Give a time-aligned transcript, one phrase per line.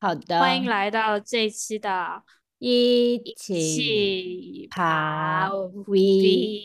[0.00, 2.22] 好的，欢迎来到这一期的
[2.58, 5.54] 一起起爬爬
[5.86, 6.62] V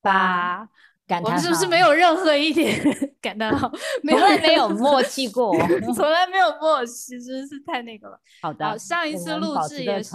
[0.00, 0.68] 八，
[1.08, 2.80] 感叹我们是不是没有任何一点
[3.20, 3.68] 感叹号？
[4.04, 5.56] 没有从来没有默契过？
[5.92, 8.20] 从来没有默契，真是太那个了。
[8.40, 10.12] 好的，好，上一次录制也是。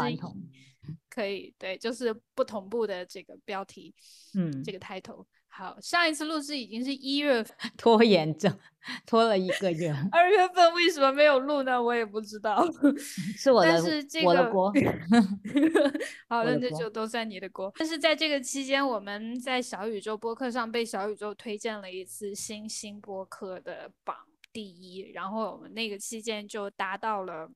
[1.10, 3.94] 可以，对，就是不同步的这个标题，
[4.34, 5.26] 嗯这，个 title。
[5.54, 8.58] 好，上一次录制已经是一月份， 拖延症，
[9.06, 11.80] 拖了一个月，二月份为什么没有录呢？
[11.80, 12.66] 我也不知道。
[13.38, 14.72] 是我的但是这个我的锅。
[16.30, 17.72] 好，那这就都算你的锅。
[17.76, 24.16] 但是在这个期间，我们在小宇宙播客上被小宇宙推荐了一次新兴播客的榜
[24.54, 27.52] 第一，然后我们那个期间就达到了，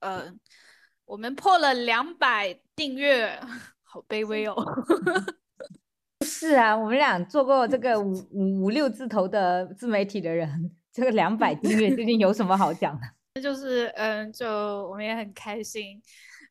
[0.00, 0.32] 呃，
[1.04, 3.38] 我们破了两百订阅，
[3.82, 4.56] 好卑微哦。
[6.24, 13.06] 是啊，我们俩做过这个五五五六字头的自媒体的人，这个两百 订阅究竟有什么好讲的？
[13.34, 14.48] 那就是嗯，就
[14.88, 16.00] 我们也很开心，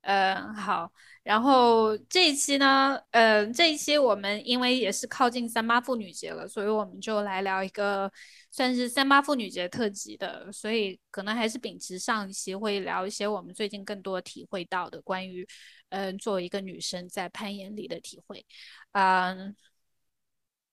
[0.01, 0.89] 嗯，好，
[1.23, 8.09] 然后这一期呢，嗯，这一期我们因为也是靠近三八妇女节了，所以我们就来聊一个
[8.51, 15.45] 算是三八妇女节特辑的，所以可能还是秉持上一期会聊一些我们最近更多体会到的关于，
[15.89, 18.45] 嗯，作为一个女生在攀岩里的体会，
[18.91, 19.55] 嗯。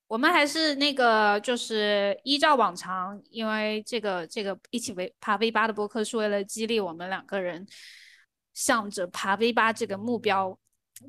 [0.07, 7.67] 我们还是那个，就是依照往常，因为这个这个一起为爬 V 八的播客是为了激励我们两个人
[8.53, 10.57] 向着爬 V 八这个目标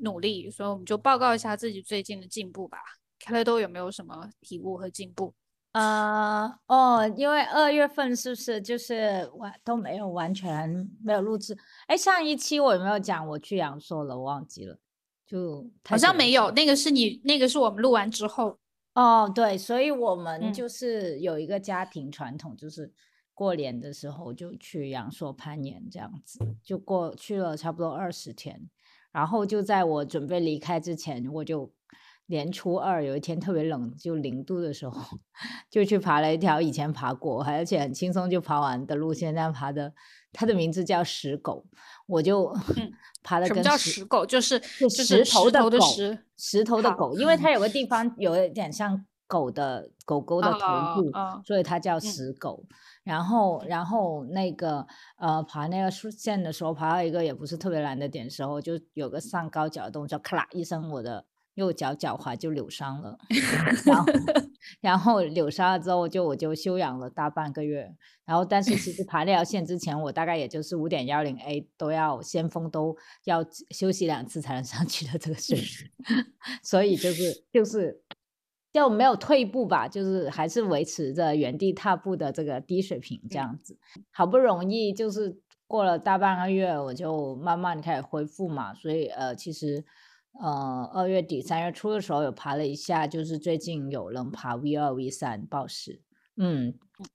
[0.00, 2.78] 努力，所以我们就报告一下自己最近的进步吧。
[3.18, 5.34] 开乐都有没有什么体悟和进步？
[5.78, 11.54] 呃，哦，因为二月份是不是就是完都没有完全没有录制？
[11.86, 14.16] 哎，上一期我有没有讲我去阳朔了？
[14.16, 14.78] 我忘记了，
[15.26, 18.58] 就好像没有，那个是你，那个是我们录完之后，
[18.94, 22.90] 哦，对，所以我们嗯就是有一个家庭传统，就是
[23.34, 28.66] 过年的时候就去阳朔攀岩，这样子就过去了差不多二十天，
[29.12, 31.70] 然后就在我准备离开之前，我就
[32.26, 35.00] 年初二有一天特别冷，就零度的时候，
[35.70, 39.92] 就去爬了一条以前爬过，而且很轻松就爬完的路线，那样爬的，
[40.32, 41.64] 它的名字叫石狗，
[42.06, 42.44] 我就
[42.76, 42.92] 嗯
[43.22, 44.26] 爬的什么叫跟石石狗？
[44.26, 52.64] 就是就就是石头的的狗石，石头的狗，因为它有个地方有一点像狗的狗狗的头哦部，哦所以它叫嗯石狗。
[53.04, 54.84] 然后，然后那个
[55.16, 61.24] 呃，爬那个树线的时候，爬到一个也不是特别难的点时候，就有个上高脚的动作，咔啦一声，我的
[61.56, 63.18] 右脚脚踝就扭伤了。
[63.84, 64.06] 然后，
[64.80, 67.94] 然后扭伤了之后，就我就休养了大半个月。
[68.24, 75.88] 然后，但是其实爬那条线之前，我大概也就是五点幺零 A 都要先锋都要休息两次才能上去的这个水平，
[76.62, 78.02] 所以就是就是
[78.72, 83.78] 就没有退步吧，就是还是维持着原地踏步的这个低水平这样子。
[84.10, 89.84] 好不容易就是过了大半个月，我就慢慢开始恢复嘛，所以呃，其实
[90.40, 96.00] 呃二月底三月初的时候有爬了一下，就是最近有人爬 V 二 V 三暴食，
[96.36, 96.74] 嗯，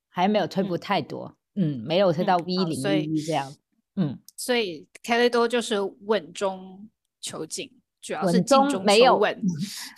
[0.10, 0.80] 还没有退步嗯。
[0.80, 3.54] 太多，嗯，没有退嗯到 V 零 V 这样，
[3.96, 6.90] 嗯，所以开雷多就是稳中
[7.20, 7.72] 求进，
[8.02, 9.42] 主要是稳进中中没有稳，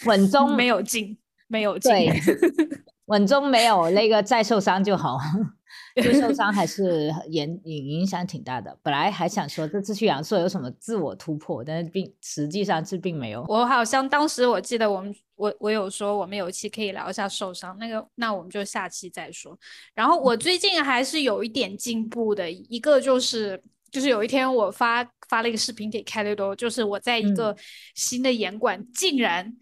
[0.06, 1.18] 稳 中没有进，
[1.48, 1.92] 没有进。
[1.92, 2.12] 对，
[3.06, 5.18] 稳中没有那个再受伤就好，
[6.02, 8.76] 就受伤还 是很影影影响挺大的。
[8.82, 13.46] 本来还想说这次去阳朔有什么自我突破，但是并实际上是并没有。
[13.48, 19.58] 我好像当时我记得我们我我有说我们有一期可以聊一下受伤，那个那我们就下期再说。
[19.94, 23.62] 然后我最近还是有一点进步的，一个就是
[23.92, 27.56] 就是有一天我发发了一个视频给开雷多，就是我在一嗯个
[27.94, 29.56] 新的岩馆竟然。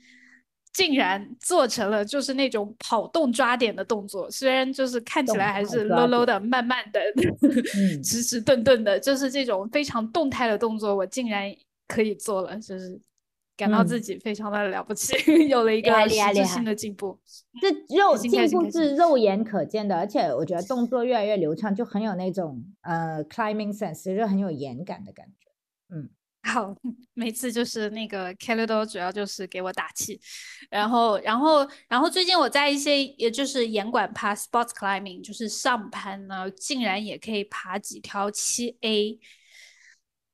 [0.74, 7.00] 竟然做成了就是那种跑动抓点的动作，虽然就是看起来还是 low low 的、慢慢的、
[7.42, 11.54] 嗯 迟迟钝钝的，就是这种非常动态的动作，我竟然
[11.88, 13.00] 可以做了，就是
[13.58, 15.14] 感到自嗯己非常的了不起，
[15.50, 17.20] 有了一个实质性的进步。
[17.62, 25.52] 这肉开心开进步心开心是肉眼可见的，而且我觉得动作越来越流畅，就很有那种呃 climbing sense，就很有岩感的感觉。
[26.43, 26.76] 好，
[27.14, 30.20] 每次就是那个 k e l 都主要就是给我打气，
[30.70, 39.20] 然后，然后，然后最近我在一些也就是岩管爬 sports climbing，就是上攀呢，竟然也可以爬几条七 A，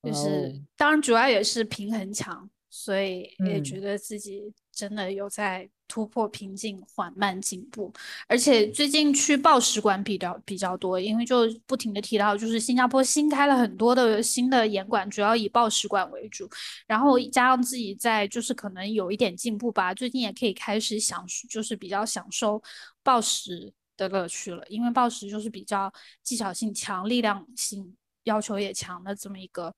[0.01, 3.63] 就哦是当然主要也是平衡强，所以也嗯。
[3.63, 7.91] 觉得自己真的有在突破瓶颈，缓慢进步。
[8.27, 16.47] 而且最近去报使馆比较比较多，因为就不停的提到，就是新加坡新开了很多的新的严馆，主要以报使馆为主。
[16.85, 22.61] 然后加上自己在就是可能有一点进步吧，最近也可以开始享就是比较享受
[23.01, 25.91] 报时的乐趣了，因为报时就是比较
[26.21, 27.95] 技巧性强、力量性
[28.25, 29.73] 要求也强的这么一个，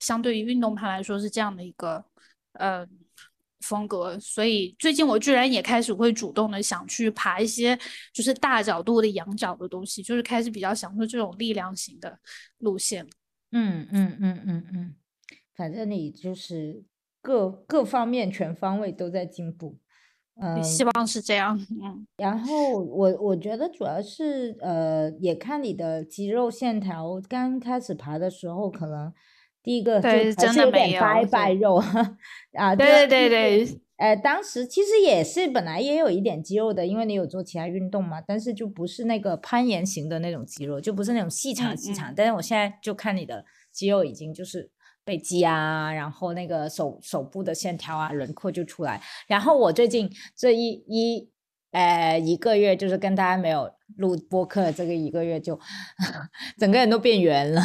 [0.00, 2.04] 相对于运动盘来说是这样的一个
[2.54, 2.86] 呃
[3.64, 4.18] 风格。
[4.20, 7.78] 所以最近我居然也开始会主动的想去爬一些
[8.12, 12.18] 就是大角度的仰角的东西，就是开始比较享受这种力量型的
[12.58, 13.06] 路线。
[13.52, 14.94] 嗯嗯嗯嗯嗯，
[15.54, 16.82] 反正你就是
[17.22, 19.78] 各各方面全方位都在进步。
[20.40, 21.56] 嗯，希望是这样。
[21.80, 27.22] 嗯，然后我我觉得主要是呃，也看你的肌肉线条。
[27.28, 29.12] 刚开始爬的时候，可能
[29.64, 31.82] 第一个对真的没有拜拜肉
[32.52, 33.80] 啊， 对对对对。
[33.96, 42.12] 呃，当时其实也是本来也有一点肌肉的，因为你有做其他运动嘛，但是就不是那个攀岩型的那种肌肉，就不是那种细长细长。
[42.14, 44.70] 但是我现在就看你的肌肉已经就是。
[45.06, 48.98] 背肌啊，然后那个手手部的线条啊，轮廓就出来。
[49.26, 51.28] 然后我最近这一一
[51.72, 55.60] 呃一个月，就是跟大家没有录播客这个一个月，就
[56.56, 57.60] 整个人都变圆了。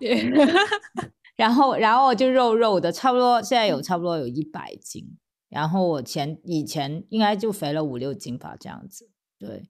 [1.36, 5.06] 然后然后就肉肉的，差不多现在有差不多有一百斤。
[5.48, 9.08] 然后我前以前应该就肥了五六斤吧，这样子。
[9.38, 9.68] 对。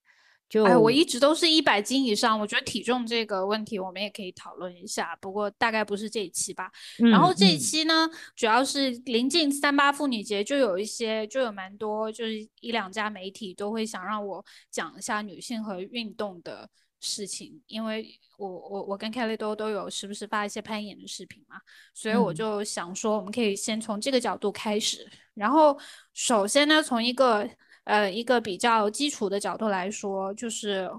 [0.48, 6.70] 就哎，我一直都是一百斤以上，我觉得体重这个问题我们也可以讨论一下，不过大概不是这一期吧。
[6.98, 21.60] 然后这一期呢，主要是临近三八妇女节，就有一些就有蛮多，就是一两家媒体都会想让我讲一下女性和运动的事情，因为我我我跟 Kelly 都都有时不时发一些攀岩的视频嘛，
[21.94, 25.10] 所以我就想说，我们可以先从这个角度开始。
[25.34, 25.78] 然后
[26.12, 27.48] 首先呢，从一个。
[27.86, 30.90] 呃，一个比较基础的角度来说，就是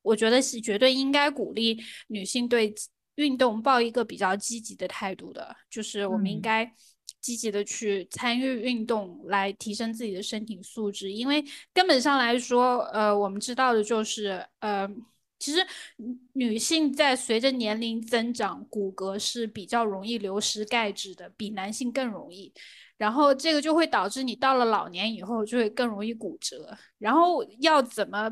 [0.00, 2.74] 我觉得是绝对应该鼓励女性对
[3.16, 6.64] 运动抱一个比较积极的态度的，就是我们应该
[7.28, 11.12] 积极的去参与运动，来提升自己的身体素质。
[11.12, 11.44] 因为
[11.74, 14.88] 根本上来说，呃，我们知道的就是，呃，
[15.38, 15.58] 其实
[16.32, 22.50] 女性在随着年龄增长，骨骼是比较容易流失钙质的，比男性更容易。
[22.96, 26.74] 然后这个就会导致你到了老年以后就会更容易骨折。
[26.96, 28.30] 然后要怎么，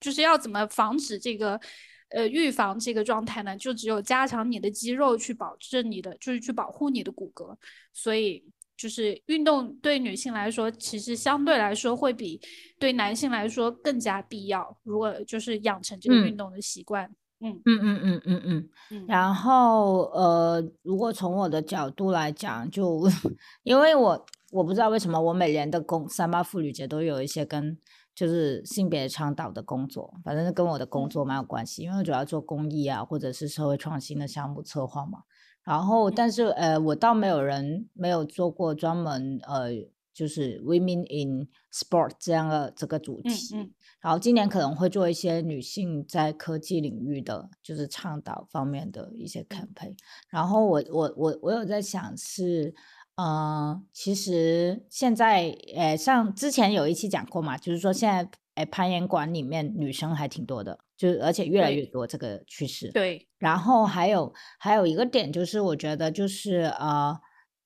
[0.00, 1.60] 就是要怎么防止这个，
[2.10, 3.56] 呃，预防这个状态呢？
[3.56, 7.54] 就只有加强你的肌肉去保证你的，就是去保护你的骨骼。
[7.92, 8.44] 所以
[8.76, 12.40] 就是运动对女性来说，其实相对来说会比
[12.78, 14.76] 对男性来说更加必要。
[14.84, 17.10] 如果就是养成这个运动的习惯。
[17.40, 23.08] 嗯嗯嗯嗯嗯嗯，然后呃，如果从我的角度来讲，就
[23.62, 27.78] 因为我我不知道为什么我每年的公三八妇女节都有一些跟
[28.18, 35.20] 就是性别倡导的工作，反正跟我的工作蛮有关系，因为我主要做公益啊，或者是社会创新的项目策划嘛。
[35.62, 39.70] 然后但是呃，我倒没有人没有做过专门呃。
[40.14, 43.54] 就是 Women in Sport 这样的这个主题，
[44.00, 49.94] 然后今年可能会做一些女性在科技领域的，就是倡导方面的一些 campaign。
[50.28, 52.74] 然后我我我我有在想是，
[53.18, 62.92] 呃，其实现在，呃，像之前有一期讲过嘛，就是说现在，诶，攀岩馆里面女生还挺多的，就是而且越来越多这个趋势。
[62.92, 63.26] 对。
[63.38, 67.18] 然后还有还有一个点就是，我觉得就是呃。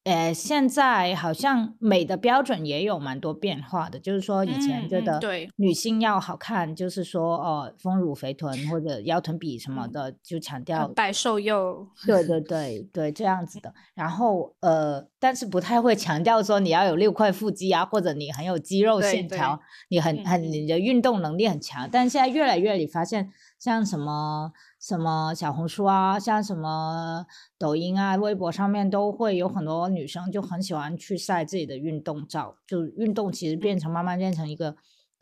[0.04, 5.20] 呃，现在好像美的标准也有蛮多变化的，就是说以前觉得
[5.56, 11.86] 女性要好看，就是说哦，丰乳肥臀或者腰臀比什么的，就强调白瘦幼。
[12.04, 13.72] 对对对对，这样子的。
[13.94, 21.88] 然后呃，但是不太会强调说你要有六块腹肌啊，或者你很有肌肉线条，你很很你的运动能力很强。
[21.90, 24.52] 但现在越来越，你发现像什么？
[24.82, 27.24] 什么小红书啊，像什么
[27.56, 34.74] 抖音啊、微博上面都会有很多女生就很喜欢去晒自己的运动照，就运动其实变成慢慢变成一个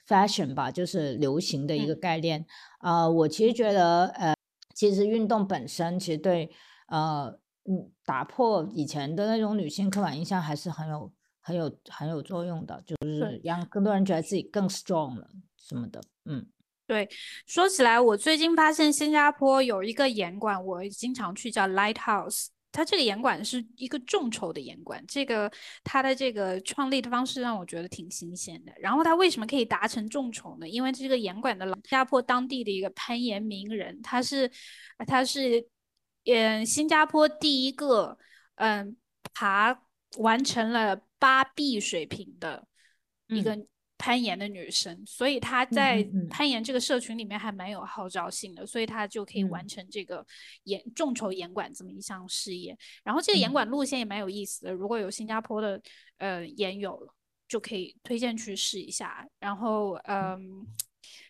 [0.09, 2.47] fashion 吧，就是流行的一个概念。
[2.79, 4.35] 啊，我其实觉得，呃，
[4.75, 6.51] 其实运动本身其实对，
[6.89, 7.27] 呃，
[7.67, 11.13] 嗯，打破以前的那种女性刻板印象还是很有、
[11.43, 16.47] 很有、很有作用的，就是让更多人觉得自己更 strong 了什么的，嗯。
[16.91, 17.09] 对，
[17.47, 22.49] 说起来，我最近发现新加坡有一个岩馆，我经常去叫 Lighthouse。
[22.73, 25.49] 它这个岩馆是一个众筹的岩馆，这个
[25.85, 28.73] 它的这个创立的方式让我觉得挺新鲜的。
[28.81, 30.69] 然后它为什么可以达成众筹呢？
[30.69, 34.51] 因为这个岩馆的新加坡当地的一个攀岩名人，他是
[35.07, 35.65] 他是
[36.25, 38.19] 嗯新加坡第一个
[38.57, 38.97] 嗯
[39.33, 39.81] 爬
[40.19, 42.67] 完成了八 B 水平的
[43.29, 43.57] 一个。
[44.01, 50.27] 攀岩的女生，所以她在攀岩这个社群里面还蛮有号召性的，所以她就可以完成这个
[50.63, 52.75] 岩众筹岩馆这么一项事业。
[53.05, 55.79] 然后这个岩馆路线也蛮有意思的，如果有新加坡的
[56.17, 57.07] 呃岩友，
[57.47, 59.29] 就可以推荐去试一下。
[59.39, 60.67] 然后嗯，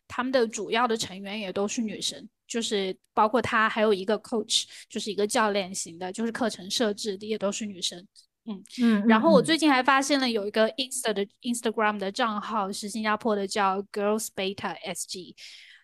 [0.06, 8.06] 他们的主要的成员也都是女生，就是包括他还有一个 coach，就是一个教练型的，就是课程设置的也都是女生。
[8.50, 9.06] 嗯嗯。
[9.06, 15.34] 然后我最近还发现了有一个 Insta 的 Instagram 的账号是新加坡的，叫 Girls Beta SG。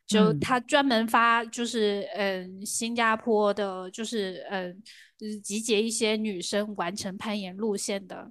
[0.06, 4.80] 就他专门发，就是嗯，新加坡的，就是嗯，
[5.42, 8.30] 集结一些女生完成攀岩路线的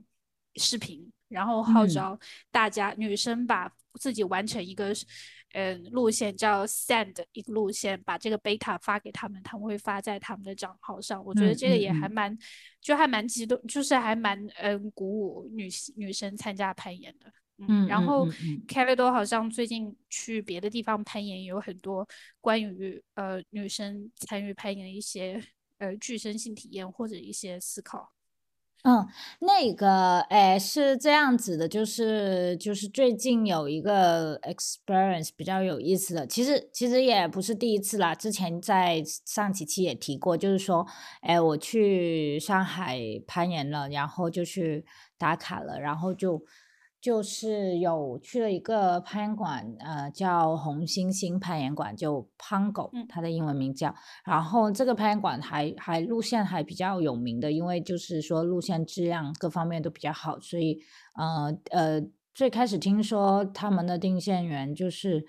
[0.56, 2.18] 视频，然后号召
[2.50, 4.94] 大家女生把自己完成一个
[5.58, 11.24] 嗯路线叫 Send 一个路线，把这个 Beta 发给他们，他们会发在他们的账号上。
[11.24, 12.38] 我觉得这个也还蛮，
[12.82, 17.32] 就还蛮激动，就是还蛮嗯鼓舞女女生参加攀岩的。
[17.58, 18.26] 嗯，然后
[18.68, 22.06] k e l l d o 好像最近去别的地方攀岩，有很多
[22.42, 25.42] 关于呃女生参与攀岩的一些
[25.78, 28.12] 呃具身性体验或者一些思考。
[28.88, 29.08] 嗯，
[29.40, 40.86] 那个诶是这样子的，就是就是最近有一个 experience 比较有意思的，其实其实也不是第一次啦，之前在上几期也提过，就是说，
[41.22, 44.86] 哎，我去上海攀岩了，然后就去
[45.18, 46.42] 打卡了，然后就。
[47.06, 53.94] 就是有去了一个攀岩馆，呃，叫红星星攀岩馆，就 Pango，它的英文名叫。
[54.24, 60.80] 然后这个攀岩馆还还路线还比较有名的，因为就是说路线质量各方面都比较好，所以
[61.14, 62.02] 呃呃，
[62.34, 65.24] 最开始听说他们的定线员就是。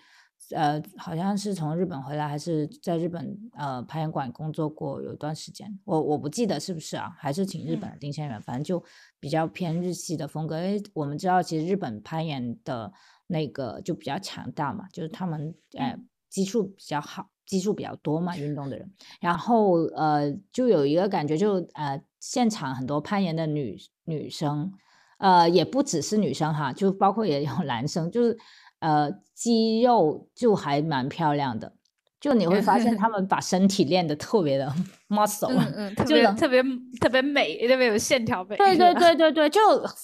[0.51, 8.81] 呃，好像是从日本回来，还是在日本呃攀岩馆工作过有一段时间，我我不记得是不是啊，还是请日本的定线员，反正就
[9.19, 10.57] 比较偏日系的风格。
[10.59, 12.93] 因为，我们知道其实日本攀岩的
[13.27, 15.99] 那个就比较强大嘛，就是他们呃
[16.31, 18.89] 基数比较好，基数比较多嘛，运动的人。
[19.21, 24.73] 然后呃，就有一个感觉，就呃现场很多攀岩的女女生，
[25.19, 28.39] 呃也不只是女生哈，就包括也有 男生，就是。
[28.81, 31.73] 呃，肌肉就还蛮漂亮的，
[32.21, 34.71] 就你会发现他 们把身体练得特别的
[35.09, 36.63] muscle，嗯嗯，特别特别
[37.01, 38.57] 特别美，特别有线条美。
[38.57, 39.61] 对对对对对，就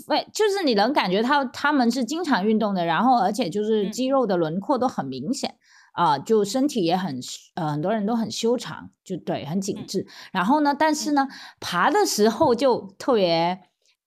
[0.08, 5.54] 哎，就是你能感觉到他们是经常运动的，然后而且就是肌肉的轮廓都很明显
[5.92, 7.20] 啊，就身体也很
[7.54, 10.06] 呃，很多人都很修长，就对，很紧致。
[10.32, 11.28] 然后呢，但是呢，
[11.60, 13.58] 爬的时候就特别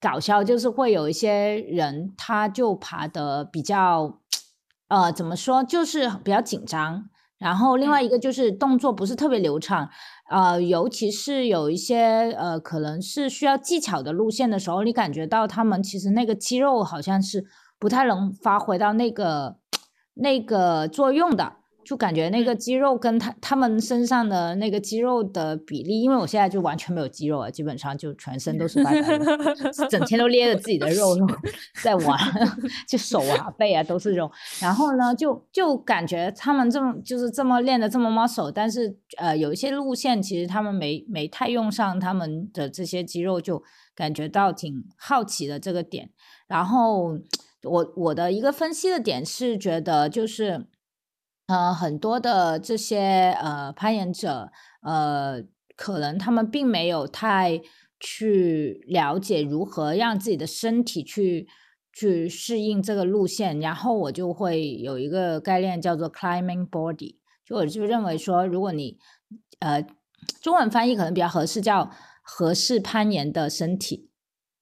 [0.02, 4.20] 搞笑，就是会有一些人他就爬的比较。
[4.96, 9.90] 呃，怎么说，就是比较紧张，然后另外一个就是动作不是特别流畅，
[10.30, 17.44] 呃，尤其是有一些呃，可能是需要技巧的路线的时候，你感觉到他们其实那个肌肉好像是
[17.78, 19.58] 不太能发挥到那个
[20.14, 21.58] 那个作用的。
[21.86, 31.27] 就感觉那个肌肉跟他他们身上的那个肌肉的比例，因为我现在就完全没有肌肉了，基本上就全身都是白白的，整天都 捏着自己的肉肉
[31.84, 32.20] 在玩，
[32.89, 34.30] 就手啊背啊都是肉。
[34.60, 43.62] 然后呢，就就感觉他们这么就是这么练的这么 muscle，但是呃有一些路线其实他们没没太用上他们的这些肌肉，就
[43.94, 46.10] 感觉到挺好奇的这个点。
[46.48, 47.18] 然后
[47.63, 50.65] 我我的一个分析的点是觉得就是。
[51.48, 55.44] 呃，很多的这些呃攀岩者，呃，
[55.75, 57.62] 可能他们并没有太
[58.00, 61.48] 去了解如何让自己的身体去
[61.94, 63.60] 去适应这个路线。
[63.60, 68.98] 然后我就会有一个概念叫做 climbing body，就我就认为说，如果你
[69.60, 69.86] 呃
[70.42, 71.92] 中文翻译可能比较合适，叫
[72.24, 74.10] 合适攀岩的身体。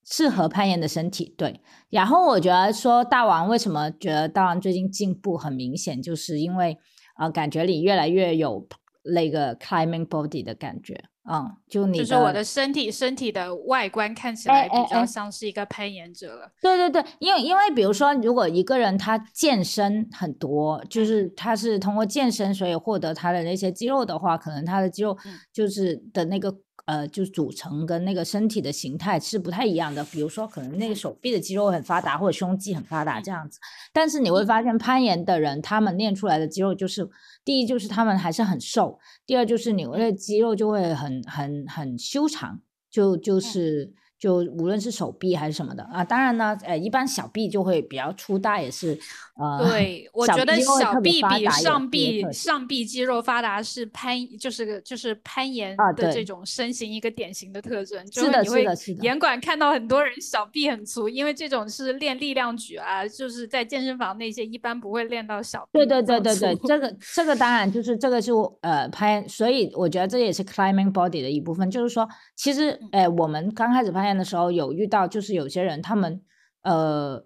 [0.06, 1.62] 适合攀岩的身体，对。
[1.90, 6.78] 然后我觉得说大王为什么觉得大王最近进步很明显，就是因为
[7.16, 8.68] 啊，感觉你越来越有
[9.14, 16.52] 那个 climbing body 的感觉，嗯，就你就是我的身体，身体的外观看起来比较像是一个攀岩者了。
[16.62, 25.18] 对对对，因为因为比如说，如果一个人他健身很多，就是他是通过健身所以获得他的那些肌肉的话，可能他的肌肉
[25.54, 26.54] 就是的那个。
[26.86, 30.04] 呃，就组成跟那个身体的形态是不太一样的。
[30.06, 33.60] 比如说，可能那个手臂的肌肉很发达，或者胸肌很发达这样子。
[33.92, 37.10] 但是你会发现，攀岩的人他们练出来的肌肉，就是
[37.46, 42.60] 第一就是他们还是很瘦，第二就是你的肌肉就会很很很修长，
[42.90, 43.94] 就就是。
[44.24, 48.98] 就无论是手臂还是什么的啊，当然呢，呃，一般小臂就会比较粗大，也是
[49.36, 58.00] 呃，对， 我觉得小臂比上臂上臂肌肉发达是攀，就是个就是攀岩的这种身形一个典型的特征。
[58.14, 59.04] 是的，是的，是的。
[59.04, 65.80] 严管看到很多人小臂很粗，因为这种是练力量举啊，就是在健身房那些一般不会练到小臂。
[65.80, 74.13] 对对对对对，这个这个当然就是这个就呃攀，所以我觉得这也是 climbing body 的一部分，就是说其实呃我们刚开始攀岩。
[74.18, 76.22] 的时候有遇到，就是有些人他们
[76.62, 77.26] 呃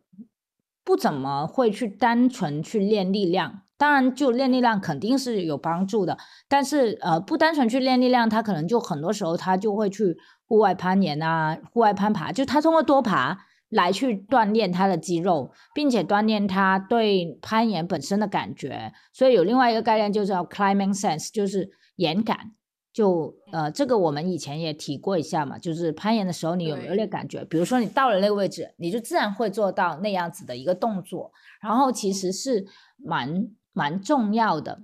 [0.84, 6.18] 不怎么会去单纯去练力量，当然，就练力量肯定是有帮助的，
[6.48, 10.16] 但是呃，不单纯去练力量，他可能就很多时候他就会去
[10.48, 13.38] 户外攀岩啊，户外攀爬，就他通过多爬
[13.70, 18.94] 来去锻炼他的肌肉，并且锻炼他对攀岩本身的感觉。
[19.12, 22.54] 所以有另外一个概念，就叫 climbing sense，就是岩感。
[22.98, 27.46] 就呃，这个我们以前也提过一下嘛，就是攀岩的时候你有没有那感觉？
[27.46, 32.66] 比如说你到了那个位置，你就自然会做到那样子的一个动作，然后其实是
[32.98, 33.50] 蛮。
[33.74, 34.82] 蛮重要的，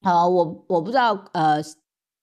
[0.00, 1.62] 呃，我我不知道，呃，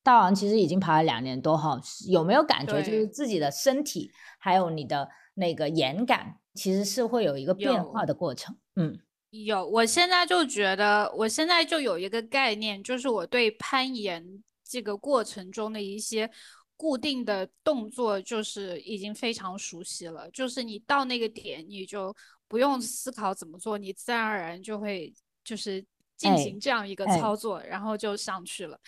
[0.02, 1.80] 大王其实已经爬了两年多哈，
[2.10, 8.56] 有没有感觉就是自己的身体还有你的那个眼感，其实是会有一个变化的过程？
[8.76, 8.98] 嗯，
[9.30, 14.44] 有，我现在就觉得，我现在就有一个概念，就是我对攀岩
[14.74, 16.30] 这个过程中的一些
[16.76, 22.16] 固定的动作，就是已经非常熟悉了，就是你到那个点，你就
[22.48, 25.14] 不用思考怎么做，你自然而然就会。
[25.46, 28.80] 就是进行这样一个操作，然后就上去了。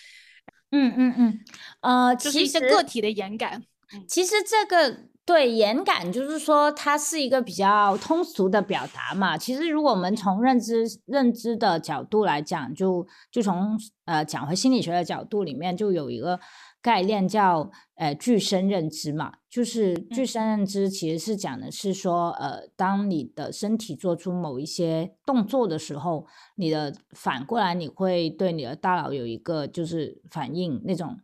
[0.71, 1.39] 嗯嗯嗯，
[1.81, 3.61] 呃，就是一些个体的延感。
[4.07, 9.37] 其实这个对眼感，就是说它是一个比较通俗的表达嘛。
[9.37, 16.39] 其实如果我们从认知认知的角度来讲，就就从呃讲回心理学的角度里面，就有一个。
[16.81, 26.27] 概念叫呃具身认知嘛，就是具身认知其实是讲的是说，呃，当你的身体做出某一些动作的时候，
[26.57, 31.17] 你的反过来你会对你的大脑有一个就是反应那种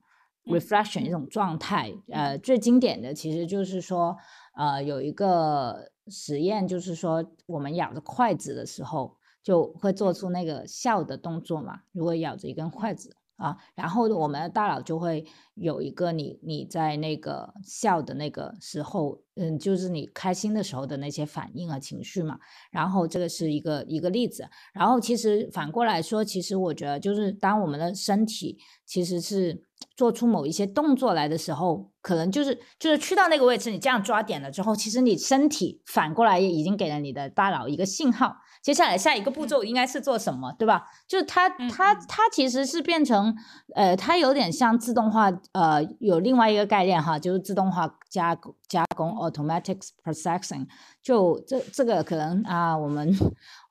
[0.46, 1.92] reflection 一种状态。
[2.10, 4.18] 呃，最经典的其实就是说，
[4.56, 13.16] 呃，有一个实验就是说，我们咬着筷子的时候就会做出那个笑的动作嘛，如果咬着一根筷子。
[13.42, 22.38] 啊，然后我们的大脑就会有一个你你在那个笑的那个时候，嗯，就是你开心的时候的那些反应和情绪嘛。
[22.70, 24.48] 然后这个是一个一个例子。
[24.74, 29.64] 然后其实反过来说，其实我觉得就是当我们的身体其实是
[29.96, 38.36] 做出某一些动作来的时候，可能就是就是去到那个位置，你这样抓点了之后，其实你身体反过来也已经给了你的大脑一个信号。
[38.62, 40.88] 接下来下一个步骤应该是做什么，对吧？
[41.08, 43.36] 就是它它它其实是变成，
[43.76, 50.68] 呃，它有点像自动化，呃，有另外一个概念哈，就是自动化加加工 （automatic processing）。
[51.02, 53.12] 就这这个可能啊，我们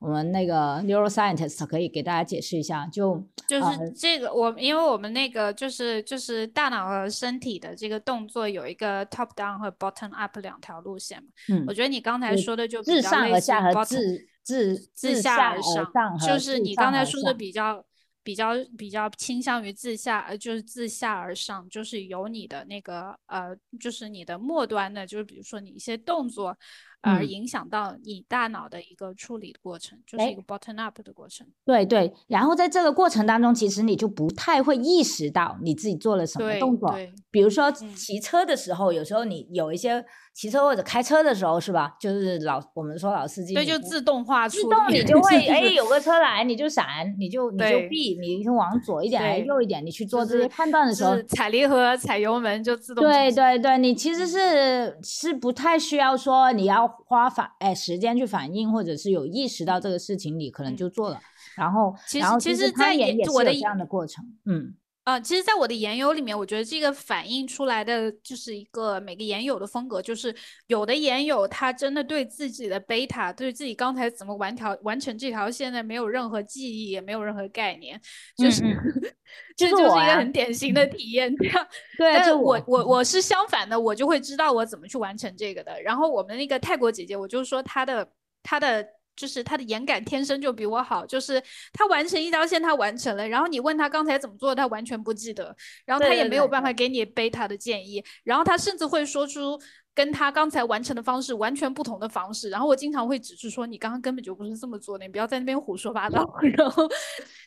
[0.01, 2.85] 我们那个 neuroscientist 可以给大家解释一下。
[2.87, 11.29] 就就是这个，我因为我们那个就是就是大脑和身体的这个动作有一个 top down 和 bottom up 两条路线嘛。
[11.47, 14.27] 嗯，我觉得你刚才说的就自上而下和自。
[14.43, 17.85] 自自下而上，就是你刚才说的比较
[18.23, 26.57] 比较比较倾向于自下，呃，就是自下而上，就是由你的那个呃，就是你的末端的，就是比如说你一些动作。
[27.03, 31.47] 而影响到你大脑的一个处理过程，就是一个 bottom up 的过程。
[31.65, 36.95] 对对，然后在这个过程当中，其实你就不太会意识到你自己做了什么动作。
[37.31, 41.95] 比如说骑车的时候，有时候你有一些骑车或者开车的时候，是吧？
[41.99, 46.87] 就是老我们说老司机，对，就自动化自动你就会 哎，有个车来你就闪，
[47.19, 53.03] 你就你就避，你就往左一点，哎，右一点，你去做这些判断的时候，踩离合、踩油门就自动。
[53.03, 56.89] 对对对，你其实是是不太需要说你要。
[57.11, 61.19] 花反哎时间去反应，或者是有意识到这个事情，你可能就做了。
[61.57, 64.73] 然后，然后其实在也我的这样的过程，嗯。
[65.03, 70.33] 啊，其实，在我的研友里面，我觉得这个反映出来的就是一个每个研友的风格，就是
[70.67, 77.99] 有的研友他真的对自己的贝塔，对自己刚才怎么完条完成这条线的没有任何记忆，也没有任何概念，
[78.37, 78.61] 就是
[79.57, 81.35] 这就是一个很典型的体验。
[81.35, 85.81] 这样，对，但我我我是相反的，我就会知道我怎么去完成这个的。
[85.81, 88.07] 然后我们那个泰国姐姐，我就说她的
[88.43, 88.87] 她的。
[89.21, 91.39] 就是他的眼感天生就比我好，就是
[91.73, 95.55] 他完成一条线，他完成了，然后你问他刚才怎么做，他完全不记得，
[95.85, 99.59] 然后他也没有办法给你背他的建议，然后他甚至会说出
[99.93, 106.27] 跟他刚才完成的方式完全不同的方式，然后我经常会指出说你刚刚根本就不是这么做的，你不要在那边胡说八道。
[106.57, 106.89] 然后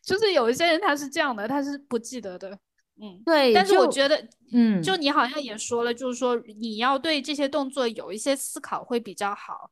[0.04, 2.56] 就是有一些人他是这样的，他是不记得的，
[3.02, 3.52] 嗯，对。
[3.52, 9.70] 但是我觉得，嗯，就你好像也说了，就是说你要对这些动作有一些思考会比较好。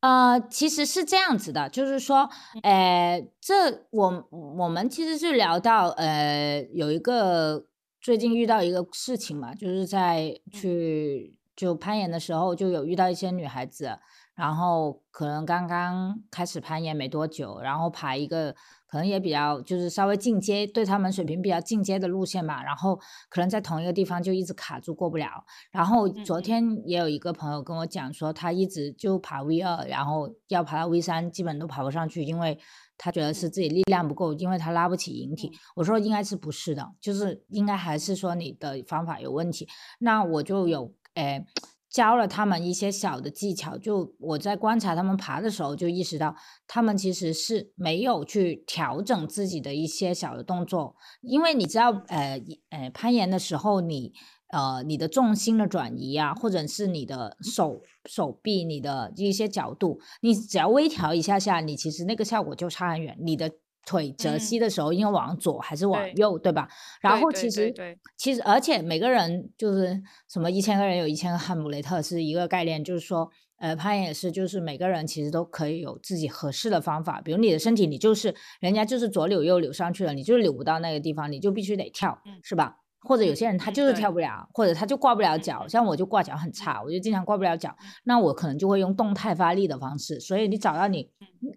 [0.00, 2.28] 呃，其实是这样子的，就是说，
[2.62, 7.66] 呃，这我我们其实是聊到，呃，有一个
[8.00, 13.98] 最近遇到一个事情嘛，就是在去就攀岩的时候，就有遇到一些女孩子，
[14.38, 18.54] 然后可能刚刚开始攀岩没多久，然后爬一个
[18.86, 22.96] 可能也比较就是稍微进阶，对他们水平比较进阶的路线吧，然后
[23.28, 25.44] 可能在同一个地方就一直卡住过不了。
[25.72, 32.56] 然后昨天也有一个朋友跟我讲说，他一直就爬 V 二，然后要爬到 V 三，基本都爬不上去，因为
[32.96, 35.50] 他觉得是自己力量不够，因为他拉不起引体。
[35.74, 39.66] 我说应该是不是的，就是应该还是说你的方法有问题。
[39.98, 41.44] 那我就有诶。
[41.90, 46.34] 教了他们一些小的技巧，就我在观察他们爬的时候，就意识到
[46.66, 54.12] 他们其实是没有去调整自己的一些小的动作，因为你知道，呃，呃，攀岩的时候，你
[54.48, 63.50] 呃，你的重心的转移啊，或者是你的手手臂、你的一些角度，你只要微调一下下，你其实那个效果就差很远，你的。
[63.88, 66.68] 腿折膝的时候，应该往左还是往右，对吧？
[67.00, 67.72] 然后其实
[68.18, 69.98] 其实，而且每个人就是
[70.28, 77.22] 什么一千个人有一千个哈姆雷特是一个概念，就是说，呃，攀岩也是，就是每个人其实都可以有自己合适的方法。
[77.22, 82.76] 比如你的身体，你就是人家就是左扭右扭上去了，你就是扭不到那个地方，你就必须得跳，是吧？
[83.00, 87.74] 或者有些人他就是跳不了，或者他就挂不了脚，像我就挂脚很差，我就经常挂不了脚，
[88.04, 90.20] 那我可能就会用动态发力的方式。
[90.20, 91.08] 所以你找到你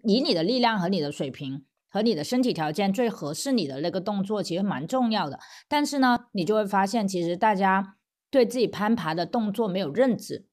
[0.04, 1.64] 以你的力量和你的水平。
[1.92, 7.96] 和你的身体条件最合适你的那个动作其实蛮重要的，但是呢，你就会发现其实大家
[8.30, 10.46] 对自己攀爬的动作没有认知。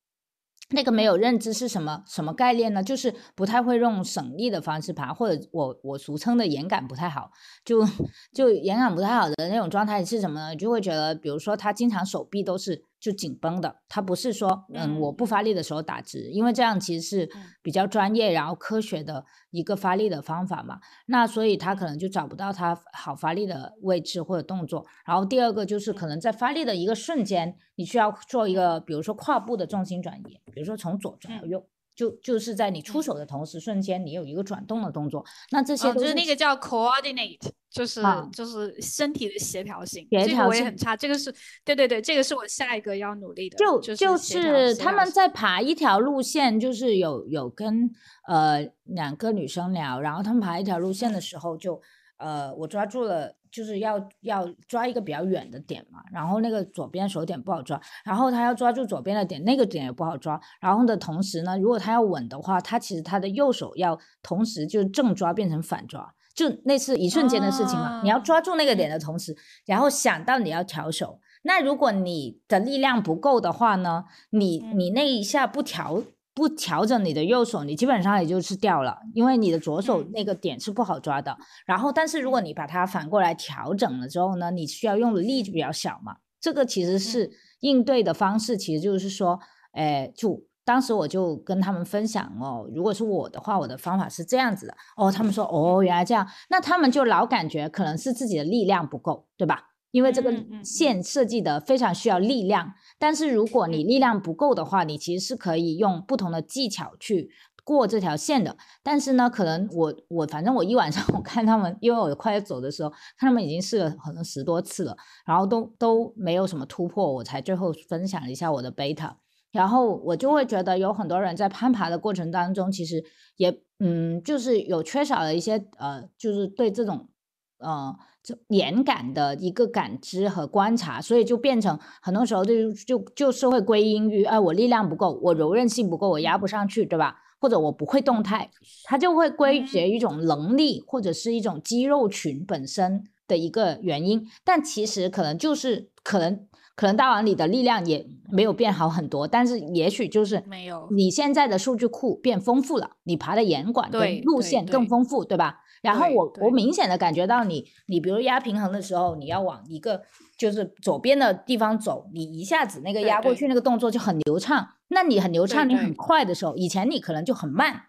[0.71, 2.83] 那个没有认知是什么什么概念呢？
[2.83, 7.31] 就是不太会用省力的方式爬，或者我我俗称的眼感不太好，
[7.63, 7.87] 就
[8.33, 10.55] 就眼感不太好的那种状态是什么呢？
[10.55, 12.88] 就会觉得，比如说他经常手臂都是。
[12.99, 17.29] 就紧绷的，他不是说，嗯，我不发力的时候打直，因为这样其实是
[17.61, 20.79] 比较专业然后科学的一个发力的方法嘛。
[21.05, 24.85] 那所以他可能就找不到他好发力的位置或者动作。
[25.05, 31.65] 然后第二个就是可能在发力的一个瞬间，你需要做一个，比如说跨步的重心转移，比如说从左转到右。
[31.99, 37.37] 就就是在你出手的同时，瞬间你有一个转动的动作，那这些都是那个叫 coordinate，
[37.69, 40.07] 就是就是身体的协调性。
[40.09, 41.29] 协调我也很差，这个是
[41.65, 43.57] 对对对，这个是我下一个要努力的。
[43.57, 47.91] 就就是他们在爬一条路线，就是有有跟
[48.29, 51.81] 呃两个女生聊，然后他们爬一条路线的时候，就
[52.19, 53.33] 呃我抓住了。
[53.51, 60.39] 就是要要抓一个比较远的点嘛，然后那个左边手点不好抓，然后他要抓住左边的点，那个点也不好抓。
[60.61, 68.01] 然后的同时呢，如果他要稳的话，他其实他的右手要同时就正抓变成反抓，就那是一瞬间的事情嘛。
[68.03, 71.19] 你要抓住那个点的同时，然后想到你要调手。
[71.41, 76.03] 那如果你的力量不够的话呢，你你那一下不调。
[76.39, 81.37] 不调整你的右手，你基本上也就是掉了，因为你的左手那个点是不好抓的。
[81.65, 86.15] 然后，但是如果你把它反过来调整了之后呢，你需要用的力就比较小嘛。
[86.39, 89.37] 这个其实是应对的方式，其实就是说，
[89.73, 95.11] 哎，就当时我就跟他们分享哦，如果是我的话，我的方法是这样子的哦。
[95.11, 99.68] 他们说哦，原来这样，那他们就老感觉可能是自己的力量不够，对吧？
[99.91, 100.31] 因为这个
[100.63, 107.31] 线设计的非常需要力量，但是如果你力量不够的话，你其实是可以用不同的技巧去
[107.63, 108.55] 过这条线的。
[108.83, 119.13] 但是呢，可能我我反正我一晚上 我看他们，因为我快要走的时候，看他们已经试了可能十多次了，然后都都没有什么突破，我才最后分享一下我的 beta。
[119.51, 123.03] 然后我就会觉得有很多人在攀爬的过程当中，其实
[123.37, 127.09] 也嗯，就是有缺少了一些呃，就是对这种。
[127.57, 127.93] 呃，
[128.29, 137.15] 就眼感的一个感知和观察，所以就变成很多时候就就就是会归因于，哎，我力量不够，我柔韧性不够，我压不上去，对吧？
[137.39, 138.51] 或者我不会动态，
[138.83, 144.27] 它就会归结一种能力或者是一种肌肉群本身的一个原因。
[144.43, 155.61] 但其实可能就是可能可能大王你的力量也没有变好很多，但是也许就是没有你现在的数据库变丰富了，你爬的岩管跟路线更丰富，对吧？
[155.81, 160.01] 然后我我明显的感觉到你，你比如压平衡的时候，你要往一个
[160.37, 164.67] 就是左边的地方走，你一下子那个压过去那个动作就很流畅。
[164.89, 167.83] 那你很流畅，你很快的时候，以前你可能就很慢，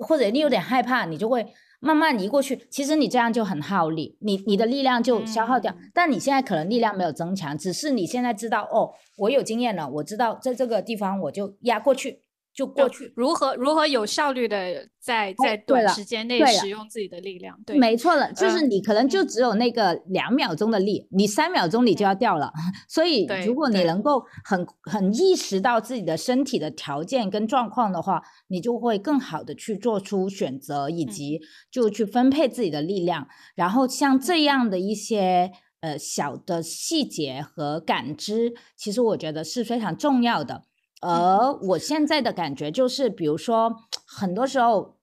[0.00, 1.46] 或者你有点害怕，你就会
[1.80, 2.66] 慢慢移过去。
[2.70, 5.74] 其实你这样就很耗力，你你的力量就消耗掉。
[5.92, 12.21] 但你现在可能力量没有增强，只是你现在知道哦，我有经验了，我知道在这个地方我就压过去。
[12.54, 17.58] 就过去，如何如何有效率的在在短时间内使用自己的力量？
[17.64, 22.52] 对，没错了，就是你可能就只有那个两秒钟的力，你三秒钟你就要掉了。
[22.88, 33.26] 所以，如果你能够很很意识到自己的身体的条件跟状况的话，你就会更好的去做出选择，以及就去分配自己的力量。
[33.54, 40.64] 然后，像这样的一些呃小的细节和感知，其实我觉得是非常重要的。
[41.02, 44.96] 而我现在的感觉就是，比如说，很多时候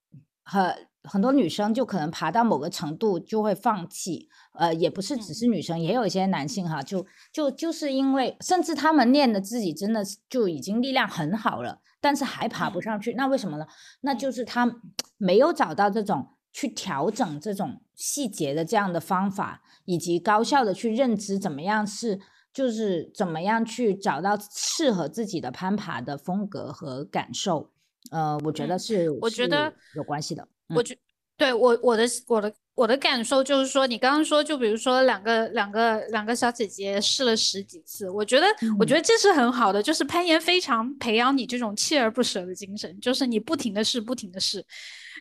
[0.44, 4.28] 很很多女生就可能爬到某个程度就会放弃。
[4.54, 13.66] 呃，也不是只是女生，也有一些男性哈，就就就是因为，甚至他们练的自己真的就已经力量很好了，但是还爬不上去，那为什么呢？
[14.02, 14.82] 那就是他
[15.18, 22.20] 没有找到这种去调整这种细节的这样的方法，以及高效的去认知怎么样是，
[22.54, 27.72] 就是怎么样去找到适合自己的攀爬的风格和感受。
[28.12, 30.48] 呃，我觉得是，我觉得有关系的。
[30.76, 30.98] 我觉
[31.38, 32.54] 对我我的我的。
[32.76, 38.46] 我的感受就是说，你刚刚说，就比如说两个两个两个小姐姐试了十几次，我觉得
[38.80, 44.66] 我觉得这是很好的，就是攀岩非常培养你这种锲而不舍的精神，就是你不停的试，不停的试，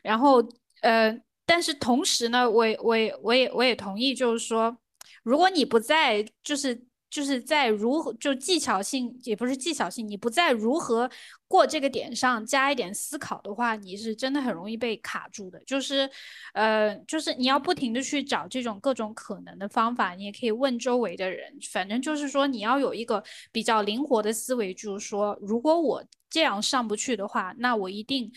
[0.03, 0.41] 然后
[0.83, 1.13] 呃，
[1.45, 4.77] 但是同时呢，我我也我也我也同意，就是说，
[5.21, 6.81] 如果你不在，就是。
[7.09, 11.09] 就是在如何就技巧性也不是技巧性，你不在如何
[11.47, 15.59] 过这个点上加一点思考的话，你是真的很容易被卡住的。
[15.65, 16.09] 就是，
[16.53, 21.57] 呃，就是你要不停的去找这种各种可能的方法，你也可以问周围的人。
[21.71, 28.31] 反正就是说，你要有一个比较灵活的思维，就是说，如果我这样上不去的话，那我一定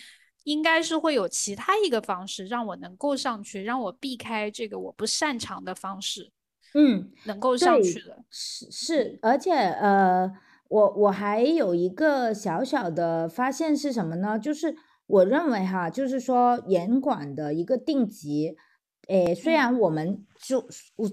[0.45, 6.33] 应该是会有其他一个方式让我能够上去，让我避开这个我不擅长的方式。
[6.75, 10.31] 嗯，能够上去的，是是，而且呃，
[10.69, 14.39] 我我还有一个小小的发现是什么呢？
[14.39, 14.75] 就是
[15.07, 18.57] 我认为哈，就是说严管的一个定级，
[19.09, 20.65] 诶，虽然我们就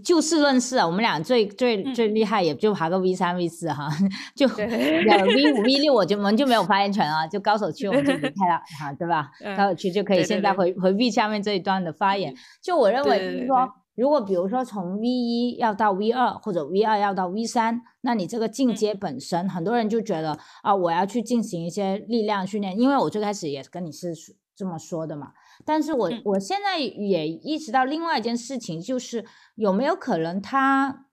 [0.01, 3.89] 就事论事啊，我们俩最最最厉害也就爬个 V 三 V 四哈，
[4.33, 9.29] 就 V 五 V 六，我就我们就没有发言权啊，就高手区我们就离 开了哈，对吧？
[9.57, 12.33] 高手区就可以现在回回避下面这一段的发言。
[12.61, 13.69] 就我认为就是说。
[13.99, 24.15] 如果比如说从 V 一要到 V 二，或者 V 二要到 V 三，那你这个进阶本身，很多人就觉得啊，我要去进行一些力量训练，因为我最开始也跟你是
[24.55, 25.33] 这么说的嘛。
[25.65, 31.07] 但是我我现在也意识到另外一件事情，就是有没有可能他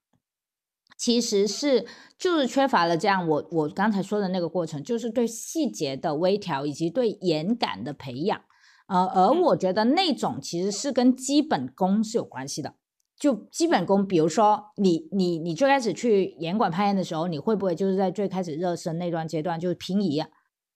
[0.96, 1.84] 其实是
[2.16, 8.40] 就是缺乏了这样我我刚才说的那个过程，就是对细节的微调以及对眼感的培养。
[8.86, 12.74] 呃，而我觉得那种其实是跟基本功是有关系的。
[13.18, 20.22] 就基本功，比如说你你你最开始去严管攀岩的时候，你会不会就是在最开始热身那段阶段就是平移？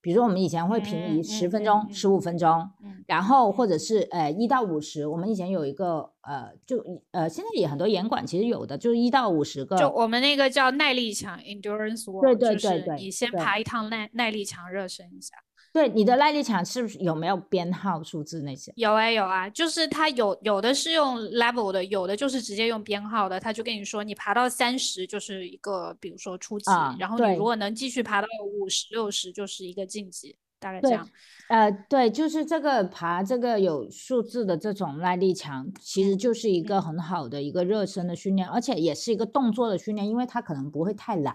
[0.01, 2.71] 比如说我们以前会平移十分钟、十五分钟，
[3.07, 5.07] 然后或者是呃一到五十。
[5.07, 9.77] 我们以前有一个呃，就呃现在也很多严管其实有的就是一到五十个。
[9.77, 15.35] 就我们那个叫耐力墙 （endurance wall），对对对对，你先爬一趟耐耐力墙热身一下。
[15.73, 18.73] 对你的耐力墙是不是有没有编号数字那些？
[18.77, 23.39] 有啊有啊，就是它有有的是用 level 的，有的就是直接用编号的。
[23.39, 31.09] 他就跟你说，你爬到三十就是一个，比如说初级，然后你如果能继续爬到五十六十，就是一个晋级，大概这样。
[31.49, 41.35] 呃，对，就是这个爬这个有数字的这种耐力墙，其实就是一个很好的一个热身的训练，而且也是一个动作的训练，因为它可能不会太难。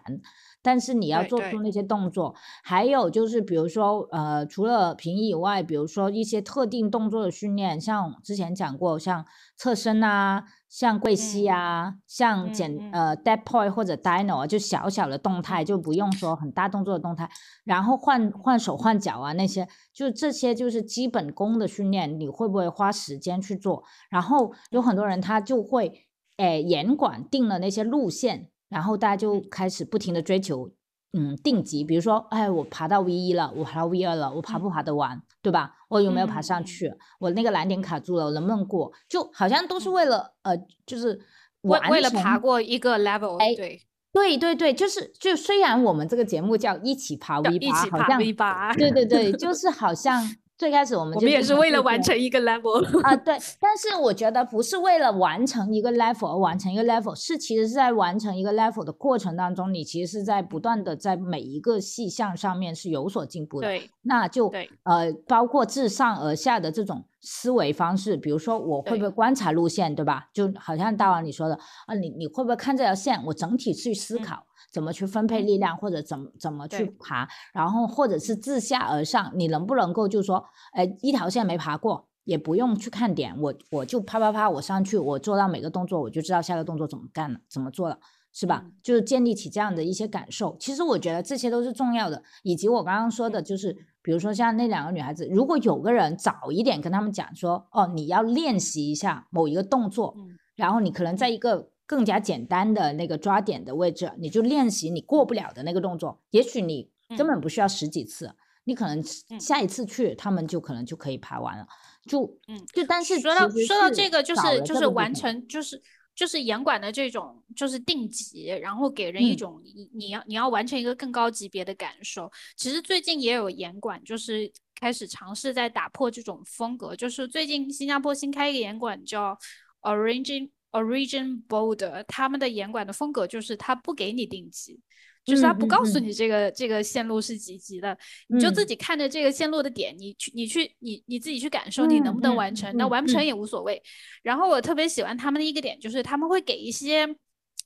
[0.66, 9.24] 但是你要做出那些动作，还有就是，比如说，呃，除了平移以外，比如说一些特定动作的训练，像之前讲过，像
[9.56, 17.30] 侧身啊，像跪膝啊，像简呃 dead point 或者 dino 啊，就小小的动态，就不用说很大动作的动态，
[17.64, 23.84] 然后换换手换脚啊，那些就这些就是基本功的训练，你会不会花时间去做？
[24.10, 28.50] 然后有很多人他就会，诶，严管定了那些路线。
[28.76, 30.70] 然后大家就开始不停的追求，
[31.14, 35.72] 嗯，定级，比如说，哎，我爬到 V 一了，我爬到 V 二了，我爬不爬得完，对吧？
[35.88, 36.94] 我有没有爬上去？
[37.22, 38.92] 我那个蓝点卡住了，我能不能过？
[39.08, 41.18] 就好像都是为了，呃，就是
[41.62, 50.22] 为为了爬过一个 level，哎，对，对对对，就是就虽然我们这个节目叫一起爬 V 八，好像 V 八，对对对， 就是好像。
[50.58, 53.38] 最开始我们我们也是为了完成一个 level 啊， 对。
[53.60, 63.68] 但是我觉得不是为了完成一个 level 而完成一个 level，是其实是在完成一个 level 的过程当中，你其实是在不断的在每一个细项上面是有所进步的。
[63.68, 64.50] 对，那就
[64.84, 70.30] 呃，包括自上而下的这种思维方式，比如说我会不会观察路线，对吧？
[70.32, 73.22] 就好像大王你说的啊，你你会不会看这条线？
[73.26, 74.46] 我整体去思考。
[74.72, 88.00] 怎么去分配力量，或者怎么怎么去爬，然后或者是自下而上，你能不能够就是说，哎，一条线没爬过，也不用去看点，我我就啪啪啪，我上去，我做到每个动作，我就知道下个动作怎么干了，怎么做了，
[88.34, 88.66] 是吧？
[88.84, 90.58] 就是建立起这样的一些感受。
[90.60, 100.16] 其实我觉得这些都是重要的，以及我刚刚说的，就是比如说像那两个女孩子，如果有个人早一点跟他们讲说，哦，你要练习一下某一个动作，
[100.56, 101.72] 然后你可能在一个。
[101.88, 106.20] 更加简单的那个抓点的位置，你就练习你过不了的那个动作。
[106.32, 109.04] 也许你根本不需要十几次，你可能
[109.40, 111.68] 下一次去，他们就可能就可以爬完了。
[112.10, 115.80] 就嗯，就但是说到说到这个，就是就是完成就是
[116.16, 122.32] 就是严管的这种就是定级，然后给人一种你你要你要完成一个更高级别的感受。
[122.56, 124.50] 其实最近也有严管，就是
[124.80, 126.96] 开始尝试在打破这种风格。
[126.96, 129.38] 就是最近新加坡新开一个严管叫
[129.82, 134.80] Origin Origin Border，他们的严管的风格就是他不给你定级。
[135.26, 143.82] 就是他不告诉你这个这个线路是几级的，你就自己看着这个线路的点，你去你去你你自己去感受你能不能完成，那完不成也无所谓。
[144.22, 147.08] 然后我特别喜欢他们的一个点就是他们会给一些